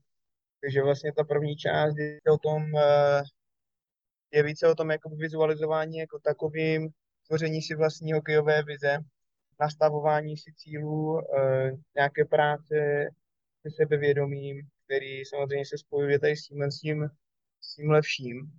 Takže 0.61 0.83
vlastně 0.83 1.13
ta 1.13 1.25
první 1.25 1.57
část 1.57 1.97
je 1.97 2.21
o 2.33 2.39
tom, 2.39 2.63
eh, 2.77 3.23
je 4.33 4.43
více 4.43 4.69
o 4.69 4.75
tom 4.75 4.91
jako 4.91 5.09
vizualizování 5.09 5.99
jako 5.99 6.19
takovým, 6.19 6.89
tvoření 7.27 7.63
si 7.63 7.75
vlastní 7.75 8.13
hokejové 8.13 8.63
vize, 8.63 8.99
nastavování 9.61 10.37
si 10.37 10.53
cílů, 10.57 11.21
eh, 11.39 11.73
nějaké 11.97 12.25
práce 12.25 13.09
se 13.63 13.71
sebevědomím, 13.77 14.69
který 14.85 15.25
samozřejmě 15.25 15.67
se 15.67 15.79
spojuje 15.79 16.19
tady 16.19 16.37
s 16.37 16.47
tím, 16.47 16.63
s 16.63 16.81
tím, 16.81 17.09
s 17.61 17.75
tím 17.75 17.91
lepším. 17.91 18.53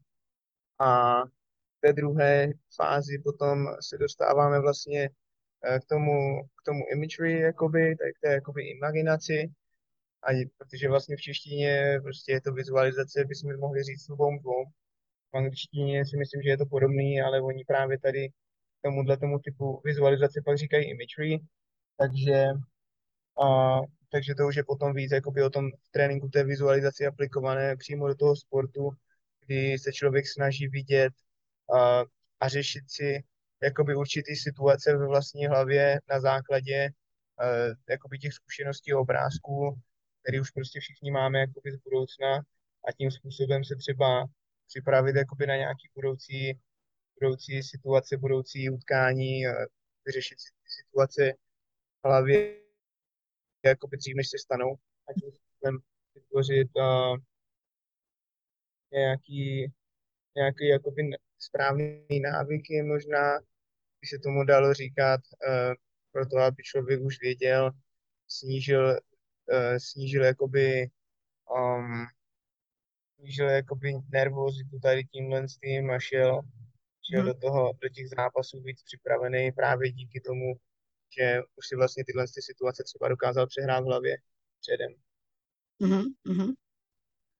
A 0.80 1.22
v 1.26 1.82
té 1.82 1.94
druhé 1.94 2.48
fázi 2.76 3.20
potom 3.24 3.68
se 3.80 3.98
dostáváme 3.98 4.60
vlastně 4.60 5.10
k 5.82 5.86
tomu, 5.86 6.44
k 6.44 6.64
tomu 6.66 6.82
imagery, 6.94 7.40
jakoby, 7.40 7.96
tak 7.96 8.14
té 8.22 8.34
jakoby 8.34 8.64
imaginaci, 8.64 9.52
ani, 10.24 10.46
protože 10.58 10.90
vlastně 10.90 11.16
v 11.18 11.22
češtině 11.22 12.00
prostě 12.04 12.32
je 12.32 12.42
to 12.42 12.54
vizualizace, 12.54 13.26
bychom 13.26 13.60
mohli 13.60 13.84
říct 13.84 14.08
dvou 14.08 14.40
dvou. 14.40 14.66
V 15.34 15.38
angličtině 15.38 16.06
si 16.06 16.18
myslím, 16.18 16.42
že 16.42 16.50
je 16.50 16.58
to 16.58 16.66
podobný, 16.66 17.22
ale 17.22 17.42
oni 17.42 17.66
právě 17.66 18.00
tady 18.00 18.30
tomuhle 18.82 19.18
tomu 19.18 19.40
typu 19.40 19.82
vizualizace 19.86 20.42
pak 20.46 20.58
říkají 20.58 20.86
imagery, 20.90 21.46
takže, 21.98 22.46
a, 23.44 23.80
takže 24.12 24.36
to 24.36 24.48
už 24.48 24.56
je 24.56 24.64
potom 24.64 24.94
víc 24.94 25.12
jakoby 25.12 25.44
o 25.44 25.50
tom 25.50 25.70
tréninku 25.92 26.30
té 26.30 26.44
vizualizaci 26.44 27.06
aplikované 27.06 27.78
přímo 27.78 28.08
do 28.08 28.16
toho 28.16 28.36
sportu, 28.36 28.90
kdy 29.46 29.80
se 29.80 29.94
člověk 29.94 30.28
snaží 30.28 30.68
vidět 30.68 31.14
a, 31.76 32.04
a 32.40 32.48
řešit 32.48 32.84
si 32.88 33.24
jakoby 33.64 33.96
určitý 33.96 34.36
situace 34.36 34.98
ve 34.98 35.08
vlastní 35.08 35.48
hlavě 35.48 36.00
na 36.10 36.20
základě 36.20 36.90
uh, 36.90 37.76
jakoby 37.90 38.20
těch 38.20 38.34
zkušeností 38.34 38.94
obrázků, 38.94 39.80
který 40.22 40.40
už 40.40 40.52
prostě 40.52 40.80
všichni 40.80 41.12
máme 41.12 41.40
jakoby 41.40 41.72
z 41.72 41.78
budoucna 41.78 42.36
a 42.88 42.92
tím 42.98 43.12
způsobem 43.12 43.64
se 43.64 43.76
třeba 43.76 44.26
připravit 44.68 45.16
jakoby 45.16 45.48
na 45.48 45.56
nějaký 45.56 45.90
budoucí, 45.96 46.60
budoucí 47.20 47.64
situace, 47.64 48.18
budoucí 48.18 48.70
utkání, 48.70 49.44
vyřešit 50.06 50.40
si 50.40 50.50
ty 50.50 50.70
situace 50.82 51.34
v 52.04 52.08
hlavě 52.08 52.62
jakoby 53.66 53.98
dřív, 53.98 54.16
než 54.16 54.30
se 54.30 54.38
stanou 54.38 54.76
a 55.10 55.14
tím 55.14 55.32
způsobem 55.32 55.78
vytvořit 56.16 56.70
uh, 56.76 57.18
nějaký, 58.92 59.72
nějaký 60.36 60.68
jakoby 60.68 61.10
správný 61.40 62.20
návyky 62.22 62.82
možná, 62.82 63.40
by 64.02 64.08
se 64.08 64.20
tomu 64.20 64.44
dalo 64.44 64.74
říkat, 64.74 65.22
uh, 65.48 65.74
proto 66.12 66.38
aby 66.38 66.64
člověk 66.64 67.02
už 67.02 67.22
věděl, 67.22 67.72
snížil 68.28 68.90
uh, 68.90 69.78
snížil 69.78 70.24
jakoby 70.24 70.90
um, 71.58 72.06
snížil 73.22 73.50
jakoby 73.50 73.94
nervozitu 74.10 74.80
tady 74.80 75.06
tímhle 75.06 75.50
s 75.50 75.58
tím 75.58 75.92
a 75.92 76.00
šel, 76.00 76.42
šel 77.12 77.22
hmm. 77.22 77.28
do 77.28 77.34
toho, 77.34 77.74
do 77.82 77.90
těch 77.90 78.10
zápasů 78.10 78.62
víc 78.62 78.84
připravený 78.84 79.52
právě 79.52 79.92
díky 79.92 80.22
tomu, 80.22 80.54
že 81.18 81.42
už 81.56 81.68
si 81.68 81.76
vlastně 81.76 82.04
tyhle 82.06 82.26
ty 82.36 82.42
situace 82.42 82.84
třeba 82.84 83.10
dokázal 83.10 83.48
přehrát 83.48 83.84
v 83.84 83.88
hlavě 83.88 84.18
předem. 84.60 84.94
Mm-hmm. 85.82 86.54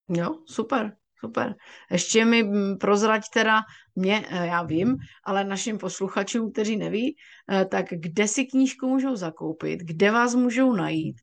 Jo, 0.10 0.44
super. 0.46 0.98
Super. 1.26 1.56
Ještě 1.92 2.26
mi 2.26 2.44
mm, 2.44 2.78
prozrať 2.78 3.22
teda, 3.34 3.62
mě, 3.96 4.26
eh, 4.30 4.48
já 4.48 4.64
vím, 4.64 4.98
ale 5.24 5.44
našim 5.44 5.78
posluchačům, 5.78 6.52
kteří 6.52 6.78
neví, 6.78 7.16
eh, 7.52 7.66
tak 7.66 7.86
kde 7.90 8.28
si 8.28 8.46
knížku 8.46 8.88
můžou 8.88 9.16
zakoupit, 9.16 9.80
kde 9.80 10.12
vás 10.12 10.36
můžou 10.36 10.74
najít, 10.74 11.16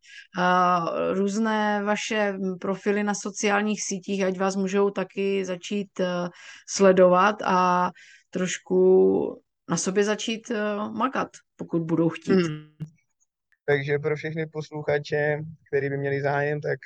různé 1.12 1.82
vaše 1.82 2.32
mm, 2.32 2.58
profily 2.58 3.04
na 3.04 3.14
sociálních 3.14 3.82
sítích, 3.82 4.24
ať 4.24 4.38
vás 4.38 4.56
můžou 4.56 4.90
taky 4.90 5.44
začít 5.44 6.00
eh, 6.00 6.28
sledovat 6.68 7.36
a 7.44 7.90
trošku 8.30 9.42
na 9.68 9.76
sobě 9.76 10.04
začít 10.04 10.52
makat, 10.92 11.28
pokud 11.56 11.82
budou 11.82 12.08
chtít. 12.08 12.32
Hmm. 12.32 12.76
Takže 13.64 13.98
pro 13.98 14.16
všechny 14.16 14.46
posluchače, 14.46 15.38
kteří 15.68 15.88
by 15.88 15.96
měli 15.96 16.20
zájem, 16.20 16.60
tak 16.60 16.78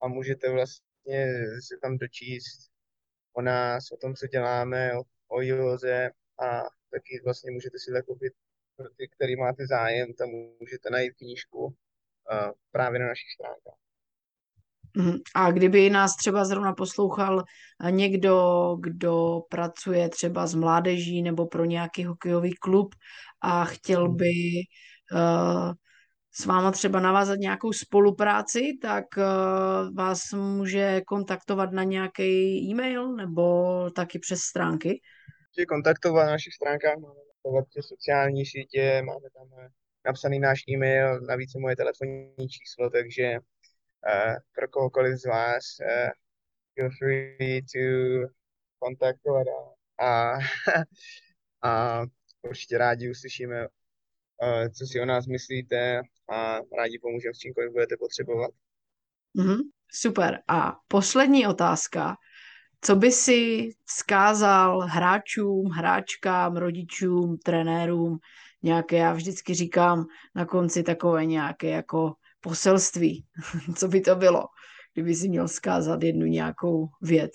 a 0.02 0.08
můžete 0.08 0.50
vlastně 0.50 1.34
se 1.60 1.76
tam 1.82 1.98
dočíst 1.98 2.70
o 3.32 3.42
nás, 3.42 3.92
o 3.92 3.96
tom, 3.96 4.14
co 4.14 4.26
děláme, 4.26 4.98
o, 4.98 5.02
o 5.28 5.42
józe. 5.42 6.10
A 6.38 6.62
taky 6.90 7.20
vlastně 7.24 7.50
můžete 7.50 7.78
si 7.78 7.90
zakoupit 7.90 8.32
pro 8.76 8.88
ty, 8.88 9.08
který 9.08 9.36
máte 9.36 9.66
zájem, 9.66 10.14
tam 10.14 10.28
můžete 10.60 10.90
najít 10.90 11.16
knížku 11.16 11.64
uh, 11.64 11.72
právě 12.70 13.00
na 13.00 13.06
našich 13.06 13.32
stránkách. 13.32 13.82
Mhm. 14.96 15.18
A 15.34 15.50
kdyby 15.50 15.90
nás 15.90 16.16
třeba 16.16 16.44
zrovna 16.44 16.72
poslouchal 16.72 17.44
někdo, 17.90 18.76
kdo 18.80 19.40
pracuje 19.50 20.08
třeba 20.08 20.46
s 20.46 20.54
mládeží 20.54 21.22
nebo 21.22 21.46
pro 21.46 21.64
nějaký 21.64 22.04
hokejový 22.04 22.54
klub 22.54 22.94
a 23.40 23.64
chtěl 23.64 24.08
mhm. 24.08 24.16
by 24.16 24.32
uh, 25.12 25.72
s 26.34 26.46
váma 26.46 26.70
třeba 26.70 27.00
navázat 27.00 27.38
nějakou 27.38 27.72
spolupráci, 27.72 28.78
tak 28.82 29.04
uh, 29.16 29.94
vás 29.94 30.32
může 30.32 31.00
kontaktovat 31.06 31.72
na 31.72 31.82
nějaký 31.82 32.58
e-mail 32.70 33.12
nebo 33.12 33.90
taky 33.90 34.18
přes 34.18 34.40
stránky? 34.40 34.88
Můžete 34.88 35.66
kontaktovat 35.66 36.26
na 36.26 36.32
našich 36.32 36.54
stránkách, 36.54 36.96
máme 36.96 37.60
na 37.76 37.82
sociální 37.82 38.46
sítě, 38.46 39.02
máme 39.06 39.30
tam 39.34 39.48
napsaný 40.06 40.38
náš 40.38 40.62
e-mail, 40.68 41.20
navíc 41.20 41.54
moje 41.54 41.76
telefonní 41.76 42.48
číslo, 42.48 42.90
takže 42.90 43.38
uh, 44.06 44.36
pro 44.54 44.68
kohokoliv 44.68 45.18
z 45.18 45.26
vás, 45.26 45.64
uh, 45.80 46.10
feel 46.74 46.90
free 46.98 47.62
to 47.62 48.28
kontaktovat 48.78 49.46
a, 50.00 50.32
a, 51.62 52.02
určitě 52.42 52.78
rádi 52.78 53.10
uslyšíme 53.10 53.66
co 54.78 54.86
si 54.86 55.00
o 55.00 55.04
nás 55.04 55.26
myslíte 55.26 56.02
a 56.32 56.58
rádi 56.78 56.98
pomůžeme 57.02 57.34
s 57.34 57.38
čímkoliv 57.38 57.72
budete 57.72 57.96
potřebovat. 57.96 58.50
Mm-hmm, 59.38 59.60
super. 59.92 60.42
A 60.48 60.76
poslední 60.88 61.46
otázka. 61.46 62.16
Co 62.80 62.96
by 62.96 63.12
si 63.12 63.70
vzkázal 63.84 64.80
hráčům, 64.80 65.66
hráčkám, 65.66 66.56
rodičům, 66.56 67.38
trenérům, 67.38 68.18
nějaké, 68.62 68.96
já 68.96 69.12
vždycky 69.12 69.54
říkám 69.54 70.06
na 70.34 70.46
konci 70.46 70.82
takové 70.82 71.26
nějaké 71.26 71.68
jako 71.68 72.14
poselství. 72.42 73.26
Co 73.76 73.88
by 73.88 74.00
to 74.00 74.16
bylo, 74.16 74.44
kdyby 74.94 75.14
si 75.14 75.28
měl 75.28 75.48
vzkázat 75.48 76.02
jednu 76.02 76.26
nějakou 76.26 76.88
věc? 77.02 77.32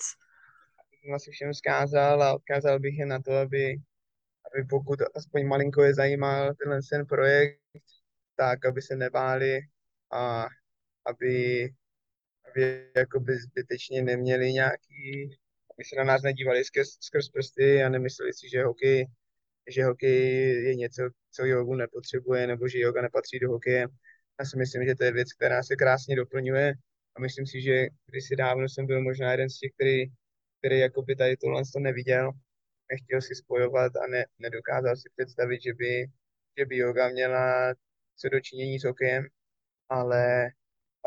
Asi 1.14 1.30
všem 1.30 1.52
vzkázal 1.52 2.22
a 2.22 2.34
odkázal 2.34 2.80
bych 2.80 2.98
je 2.98 3.06
na 3.06 3.22
to, 3.22 3.32
aby, 3.32 3.76
aby 4.52 4.64
pokud 4.70 4.98
aspoň 5.14 5.46
malinko 5.46 5.82
je 5.82 5.94
zajímal 5.94 6.54
tenhle 6.54 6.80
ten 6.90 7.06
projekt, 7.06 7.60
tak 8.36 8.64
aby 8.64 8.82
se 8.82 8.96
nebáli 8.96 9.60
a 10.12 10.46
aby, 11.04 11.64
aby 12.50 12.90
jakoby 12.96 13.38
zbytečně 13.38 14.02
neměli 14.02 14.52
nějaký, 14.52 15.38
aby 15.74 15.84
se 15.84 15.96
na 15.96 16.04
nás 16.04 16.22
nedívali 16.22 16.64
skrz, 16.64 16.88
skrz 17.00 17.28
prsty 17.28 17.82
a 17.82 17.88
nemysleli 17.88 18.32
si, 18.34 18.48
že 18.48 18.64
hokej, 18.64 19.06
že 19.68 19.84
hokej 19.84 20.64
je 20.64 20.74
něco, 20.74 21.02
co 21.30 21.44
jogu 21.44 21.74
nepotřebuje, 21.74 22.46
nebo 22.46 22.68
že 22.68 22.78
yoga 22.78 23.02
nepatří 23.02 23.38
do 23.38 23.50
hokeje. 23.50 23.86
Já 24.40 24.44
si 24.44 24.58
myslím, 24.58 24.84
že 24.84 24.94
to 24.94 25.04
je 25.04 25.12
věc, 25.12 25.32
která 25.32 25.62
se 25.62 25.76
krásně 25.76 26.16
doplňuje. 26.16 26.74
A 27.16 27.20
myslím 27.20 27.46
si, 27.46 27.62
že 27.62 27.86
kdysi 28.06 28.36
dávno 28.36 28.68
jsem 28.68 28.86
byl 28.86 29.02
možná 29.02 29.32
jeden 29.32 29.50
z 29.50 29.58
těch, 29.58 29.72
který, 29.72 30.06
který 30.58 30.78
jakoby 30.78 31.16
tady 31.16 31.36
tohle 31.36 31.62
to 31.72 31.80
neviděl, 31.80 32.32
nechtěl 32.92 33.22
si 33.22 33.34
spojovat 33.34 33.96
a 33.96 34.06
ne, 34.06 34.26
nedokázal 34.38 34.96
si 34.96 35.08
představit, 35.16 35.62
že 35.62 35.74
by, 35.74 36.06
že 36.58 36.66
by 36.66 36.76
yoga 36.76 37.08
měla 37.08 37.74
co 38.16 38.28
dočinění 38.28 38.80
s 38.80 38.84
hokejem, 38.84 39.26
ale 39.88 40.50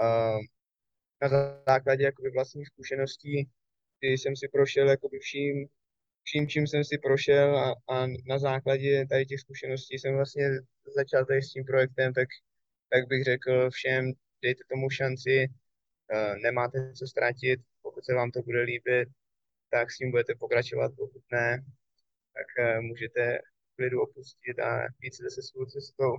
uh, 0.02 0.40
na 1.22 1.30
základě 1.68 2.04
jakoby 2.04 2.30
vlastních 2.32 2.68
zkušeností, 2.68 3.50
kdy 4.00 4.12
jsem 4.12 4.36
si 4.36 4.48
prošel 4.48 4.90
jakoby 4.90 5.20
vším, 5.20 5.68
vším, 6.24 6.48
čím 6.48 6.68
jsem 6.68 6.84
si 6.84 6.98
prošel 6.98 7.58
a, 7.58 7.76
a 7.90 8.08
na 8.26 8.40
základě 8.40 9.06
tady 9.10 9.26
těch 9.26 9.40
zkušeností 9.40 10.00
jsem 10.00 10.16
vlastně 10.16 10.50
začal 10.96 11.26
tady 11.26 11.42
s 11.42 11.52
tím 11.52 11.66
projektem, 11.66 12.14
tak, 12.14 12.28
tak 12.92 13.08
bych 13.08 13.24
řekl 13.24 13.70
všem, 13.70 14.12
dejte 14.44 14.64
tomu 14.70 14.89
šanci, 14.89 15.48
uh, 15.48 16.38
nemáte 16.38 16.94
co 16.94 17.08
ztratit, 17.08 17.60
pokud 17.82 18.06
se 18.06 18.14
vám 18.14 18.32
to 18.32 18.42
bude 18.42 18.62
líbit, 18.62 19.10
tak 19.70 19.92
s 19.92 19.98
tím 19.98 20.12
budete 20.12 20.36
pokračovat, 20.36 20.92
pokud 20.98 21.22
ne, 21.32 21.64
tak 22.34 22.48
uh, 22.60 22.82
můžete 22.82 23.39
klidu 23.76 24.02
opustit 24.02 24.60
a 24.60 24.88
víc 25.00 25.16
se 25.18 25.42
svou 25.42 25.66
cestou, 25.66 26.18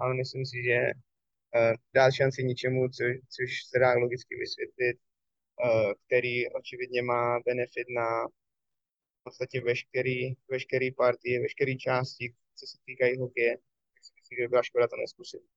ale 0.00 0.14
myslím 0.14 0.46
si, 0.46 0.62
že 0.64 0.78
uh, 0.90 1.74
dát 1.94 2.10
šanci 2.10 2.44
něčemu, 2.44 2.88
co, 2.88 3.04
což 3.36 3.64
se 3.64 3.78
dá 3.78 3.94
logicky 3.94 4.36
vysvětlit, 4.36 4.96
který 6.06 6.48
očividně 6.48 7.02
má 7.02 7.40
benefit 7.46 7.86
na 7.96 8.26
v 8.26 9.24
podstatě 9.24 9.60
veškerý, 9.60 10.34
veškerý 10.50 10.92
partie, 10.92 11.40
veškerý 11.40 11.78
části, 11.78 12.34
co 12.54 12.66
se 12.66 12.78
týkají 12.84 13.18
hokeje, 13.18 13.56
tak 13.56 14.04
si 14.04 14.12
myslím, 14.20 14.36
že 14.38 14.48
byla 14.48 14.62
škoda 14.62 14.88
to 14.88 14.96
neskusit. 14.96 15.53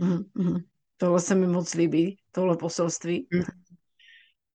Mm-hmm. 0.00 0.64
Tohle 0.96 1.20
se 1.20 1.34
mi 1.34 1.46
moc 1.46 1.74
líbí, 1.74 2.16
tohle 2.30 2.56
poselství. 2.56 3.26
Mm. 3.34 3.42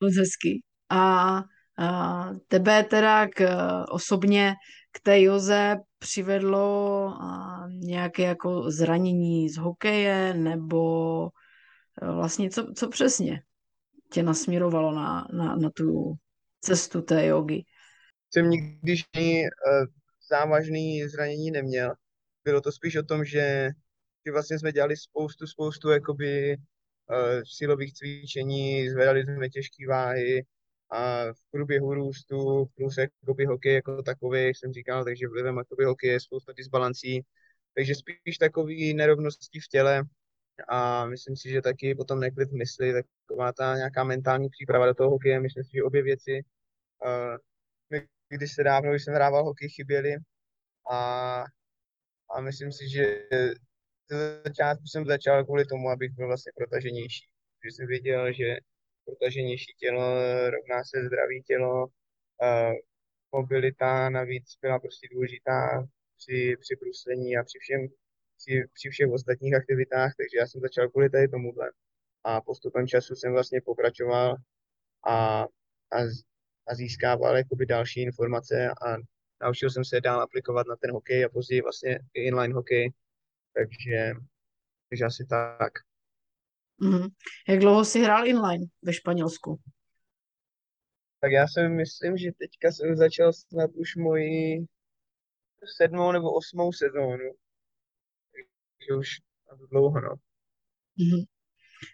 Moc 0.01 0.15
hezky. 0.17 0.63
A, 0.89 1.43
a 1.79 2.29
tebe 2.47 2.83
teda 2.83 3.27
k, 3.27 3.49
osobně 3.89 4.53
k 4.91 4.99
té 4.99 5.21
Joze 5.21 5.75
přivedlo 5.99 7.07
a, 7.21 7.63
nějaké 7.69 8.23
jako 8.23 8.71
zranění 8.71 9.49
z 9.49 9.57
hokeje, 9.57 10.33
nebo 10.33 11.25
e, 12.01 12.11
vlastně 12.11 12.49
co, 12.49 12.73
co 12.75 12.89
přesně 12.89 13.41
tě 14.11 14.23
nasměrovalo 14.23 14.91
na, 14.91 15.27
na, 15.33 15.55
na 15.55 15.69
tu 15.69 16.13
cestu 16.61 17.01
té 17.01 17.25
jogy? 17.25 17.61
Jsem 18.29 18.49
nikdy 18.49 18.93
uh, 19.43 19.85
závažný 20.29 21.07
zranění 21.07 21.51
neměl. 21.51 21.93
Bylo 22.43 22.61
to 22.61 22.71
spíš 22.71 22.95
o 22.95 23.03
tom, 23.03 23.25
že, 23.25 23.69
že 24.27 24.31
vlastně 24.31 24.59
jsme 24.59 24.71
dělali 24.71 24.97
spoustu, 24.97 25.47
spoustu 25.47 25.89
jakoby 25.89 26.57
uh, 26.57 27.41
silových 27.57 27.93
cvičení, 27.93 28.89
zvedali 28.89 29.23
jsme 29.23 29.49
těžké 29.49 29.87
váhy, 29.87 30.45
a 30.89 31.33
v 31.33 31.51
průběhu 31.51 31.93
růstu 31.93 32.65
plus 32.75 32.97
jakoby 32.97 33.45
hokej 33.45 33.73
jako 33.73 34.03
takový, 34.03 34.45
jak 34.45 34.57
jsem 34.57 34.73
říkal, 34.73 35.03
takže 35.03 35.27
vlivem 35.27 35.57
jakoby 35.57 35.85
hokej 35.85 36.09
je 36.09 36.19
spousta 36.19 36.53
disbalancí, 36.53 37.21
takže 37.75 37.95
spíš 37.95 38.37
takový 38.37 38.93
nerovnosti 38.93 39.59
v 39.59 39.67
těle 39.67 40.03
a 40.67 41.05
myslím 41.05 41.35
si, 41.35 41.49
že 41.49 41.61
taky 41.61 41.95
potom 41.95 42.19
neklid 42.19 42.51
mysli, 42.51 42.93
taková 42.93 43.53
ta 43.53 43.75
nějaká 43.75 44.03
mentální 44.03 44.49
příprava 44.49 44.85
do 44.85 44.93
toho 44.93 45.09
hokeje, 45.09 45.39
myslím 45.39 45.63
si, 45.63 45.69
že 45.73 45.83
obě 45.83 46.03
věci, 46.03 46.41
uh, 47.05 47.99
když 48.29 48.53
se 48.53 48.63
dávno, 48.63 48.91
když 48.91 49.03
jsem 49.03 49.13
hrával 49.13 49.43
hokej, 49.43 49.69
chyběly 49.69 50.15
a, 50.91 51.43
a 52.35 52.41
myslím 52.41 52.71
si, 52.71 52.89
že 52.89 53.23
začátku 54.45 54.83
jsem 54.87 55.05
začal 55.05 55.45
kvůli 55.45 55.65
tomu, 55.65 55.89
abych 55.89 56.11
byl 56.11 56.27
vlastně 56.27 56.51
protaženější, 56.55 57.25
že 57.65 57.71
jsem 57.71 57.87
věděl, 57.87 58.33
že 58.33 58.57
protaženější 59.05 59.73
tělo 59.77 60.05
rovná 60.49 60.83
se 60.83 61.05
zdravý 61.05 61.43
tělo. 61.43 61.85
Uh, 61.85 62.73
mobilita 63.31 64.09
navíc 64.09 64.45
byla 64.61 64.79
prostě 64.79 65.07
důležitá 65.11 65.87
při, 66.17 66.55
při 66.59 66.75
bruslení 66.75 67.37
a 67.37 67.43
při, 67.43 67.59
všem, 67.59 67.87
při, 68.37 68.63
při 68.73 68.89
všech 68.89 69.09
ostatních 69.11 69.55
aktivitách, 69.55 70.11
takže 70.17 70.37
já 70.37 70.47
jsem 70.47 70.61
začal 70.61 70.89
kvůli 70.89 71.09
tady 71.09 71.27
tomuhle. 71.27 71.71
A 72.23 72.41
postupem 72.41 72.87
času 72.87 73.15
jsem 73.15 73.31
vlastně 73.33 73.61
pokračoval 73.61 74.35
a, 75.07 75.43
a, 75.91 75.97
a 76.67 76.75
získával 76.75 77.37
jakoby 77.37 77.65
další 77.65 78.01
informace 78.01 78.69
a 78.69 78.97
naučil 79.41 79.69
jsem 79.69 79.85
se 79.85 80.01
dál 80.01 80.21
aplikovat 80.21 80.67
na 80.67 80.75
ten 80.75 80.91
hokej 80.91 81.25
a 81.25 81.29
později 81.29 81.61
vlastně 81.61 81.99
i 82.13 82.21
inline 82.21 82.53
hokej, 82.53 82.91
takže, 83.57 84.13
takže 84.89 85.05
asi 85.05 85.25
tak. 85.29 85.73
Mm. 86.81 87.07
Jak 87.49 87.59
dlouho 87.59 87.85
jsi 87.85 87.99
hrál 87.99 88.27
inline 88.27 88.65
ve 88.81 88.93
Španělsku? 88.93 89.59
Tak 91.19 91.31
já 91.31 91.47
si 91.47 91.69
myslím, 91.69 92.17
že 92.17 92.31
teďka 92.37 92.71
jsem 92.71 92.95
začal 92.95 93.33
snad 93.33 93.71
už 93.73 93.95
moji 93.95 94.65
sedmou 95.77 96.11
nebo 96.11 96.33
osmou 96.33 96.73
sezónu. 96.73 97.31
Takže 98.77 98.99
už 98.99 99.07
dlouho, 99.71 100.01
no. 100.01 100.15
Mm. 100.97 101.23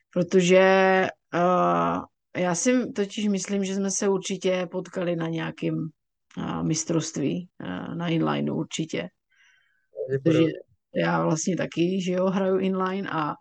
Protože 0.10 0.62
uh, 1.34 2.06
já 2.38 2.56
si 2.56 2.92
totiž 2.92 3.28
myslím, 3.28 3.66
že 3.66 3.76
jsme 3.76 3.92
se 3.92 4.10
určitě 4.10 4.68
potkali 4.72 5.16
na 5.16 5.28
nějakém 5.28 5.76
uh, 6.38 6.64
mistrovství 6.64 7.50
uh, 7.60 7.96
na 7.96 8.08
inlineu 8.08 8.56
určitě. 8.56 9.10
Protože 10.24 10.44
já 10.96 11.24
vlastně 11.24 11.58
taky, 11.58 12.02
že 12.02 12.12
jo, 12.12 12.26
hraju 12.26 12.58
inline 12.58 13.10
a 13.10 13.34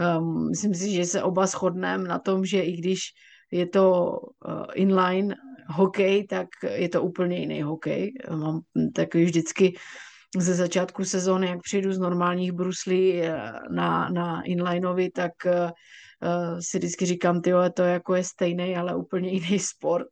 Um, 0.00 0.48
myslím 0.48 0.74
si, 0.74 0.92
že 0.92 1.04
se 1.04 1.22
oba 1.22 1.46
shodneme 1.46 2.08
na 2.08 2.18
tom, 2.18 2.44
že 2.44 2.60
i 2.62 2.72
když 2.72 3.00
je 3.50 3.66
to 3.66 4.16
uh, 4.48 4.64
inline 4.74 5.36
hokej, 5.66 6.26
tak 6.26 6.48
je 6.74 6.88
to 6.88 7.02
úplně 7.02 7.38
jiný 7.38 7.62
hokej. 7.62 8.12
Mám 8.30 8.60
takový 8.94 9.24
vždycky 9.24 9.76
ze 10.36 10.54
začátku 10.54 11.04
sezóny, 11.04 11.46
jak 11.46 11.62
přijdu 11.62 11.92
z 11.92 11.98
normálních 11.98 12.52
bruslí 12.52 13.22
eh, 13.22 13.52
na, 13.70 14.08
na 14.08 14.42
inlineovi, 14.42 15.10
tak 15.10 15.32
uh, 15.46 15.70
si 16.60 16.78
vždycky 16.78 17.06
říkám, 17.06 17.42
ty 17.42 17.52
to 17.74 17.82
jako 17.82 18.14
je 18.14 18.24
stejný, 18.24 18.76
ale 18.76 18.96
úplně 18.96 19.30
jiný 19.30 19.58
sport. 19.58 20.08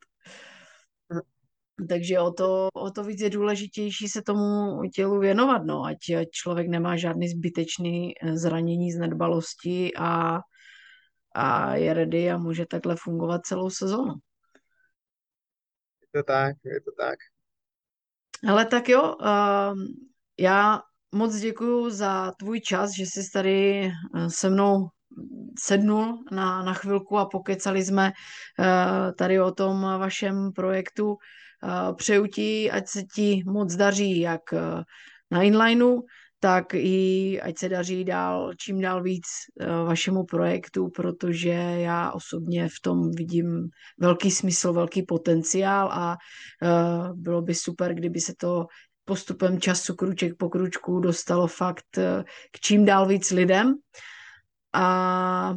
Takže 1.89 2.21
o 2.21 2.33
to, 2.33 2.69
o 2.75 2.91
to 2.91 3.05
víc 3.05 3.21
je 3.21 3.31
důležitější 3.31 4.09
se 4.09 4.23
tomu 4.23 4.81
tělu 4.95 5.19
věnovat, 5.19 5.63
no, 5.65 5.85
ať, 5.85 5.97
ať 6.21 6.29
člověk 6.31 6.69
nemá 6.69 6.97
žádný 6.97 7.29
zbytečný 7.29 8.13
eh, 8.23 8.37
zranění 8.37 8.93
z 8.93 8.99
nedbalosti 8.99 9.93
a, 9.97 10.39
a 11.35 11.75
je 11.75 11.95
ready 11.95 12.31
a 12.31 12.39
může 12.39 12.67
takhle 12.67 12.97
fungovat 12.99 13.47
celou 13.47 13.71
sezonu. 13.71 14.13
Je 16.03 16.23
to 16.23 16.27
tak, 16.27 16.57
je 16.65 16.81
to 16.81 16.91
tak. 16.99 17.19
Ale 18.49 18.67
tak 18.67 18.89
jo, 18.89 19.17
uh, 19.21 19.79
já 20.39 20.83
moc 21.15 21.37
děkuji 21.37 21.91
za 21.91 22.33
tvůj 22.39 22.61
čas, 22.61 22.91
že 22.91 23.03
jsi 23.03 23.31
tady 23.33 23.87
eh, 23.87 24.31
se 24.31 24.51
mnou 24.51 24.89
sednul 25.59 26.25
na, 26.33 26.63
na 26.63 26.75
chvilku 26.75 27.19
a 27.19 27.27
pokecali 27.27 27.85
jsme 27.85 28.13
uh, 28.13 29.13
tady 29.19 29.41
o 29.41 29.53
tom 29.53 29.81
vašem 29.83 30.53
projektu. 30.53 31.17
Přeju 31.97 32.27
ti, 32.27 32.71
ať 32.71 32.89
se 32.89 33.03
ti 33.03 33.43
moc 33.47 33.77
daří 33.77 34.21
jak 34.21 34.53
eh, 34.53 34.83
na 35.31 35.43
inlineu, 35.43 36.03
tak 36.41 36.75
i 36.75 37.41
ať 37.41 37.59
se 37.59 37.69
daří 37.69 38.05
dál, 38.05 38.55
čím 38.57 38.81
dál 38.81 39.03
víc 39.03 39.25
eh, 39.61 39.67
vašemu 39.67 40.25
projektu, 40.25 40.89
protože 40.89 41.51
já 41.79 42.13
osobně 42.13 42.69
v 42.69 42.81
tom 42.83 43.11
vidím 43.11 43.69
velký 43.99 44.31
smysl, 44.31 44.73
velký 44.73 45.03
potenciál 45.03 45.89
a 45.93 46.17
eh, 46.63 47.13
bylo 47.15 47.43
by 47.43 47.55
super, 47.55 47.95
kdyby 47.95 48.21
se 48.21 48.35
to 48.37 48.67
postupem 49.05 49.61
času, 49.61 49.95
kruček 49.95 50.37
po 50.37 50.49
kručku, 50.49 51.01
dostalo 51.01 51.47
fakt 51.47 51.99
eh, 51.99 52.25
k 52.53 52.61
čím 52.61 52.85
dál 52.85 53.07
víc 53.07 53.31
lidem. 53.31 53.75
A 54.73 55.55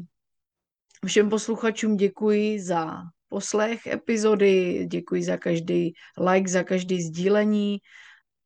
všem 1.05 1.29
posluchačům 1.29 1.95
děkuji 1.97 2.61
za 2.63 2.97
poslech 3.31 3.87
epizody, 3.87 4.85
děkuji 4.91 5.23
za 5.23 5.37
každý 5.37 5.93
like, 6.31 6.49
za 6.49 6.63
každý 6.63 7.01
sdílení. 7.01 7.77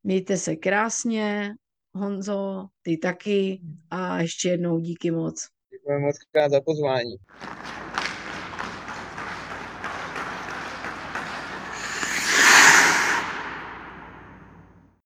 Mějte 0.03 0.37
se 0.37 0.55
krásně, 0.55 1.53
Honzo, 1.93 2.65
ty 2.81 2.97
taky 2.97 3.61
a 3.89 4.21
ještě 4.21 4.49
jednou 4.49 4.79
díky 4.79 5.11
moc. 5.11 5.47
Děkujeme 5.71 6.05
moc 6.05 6.17
krát 6.31 6.51
za 6.51 6.61
pozvání. 6.61 7.15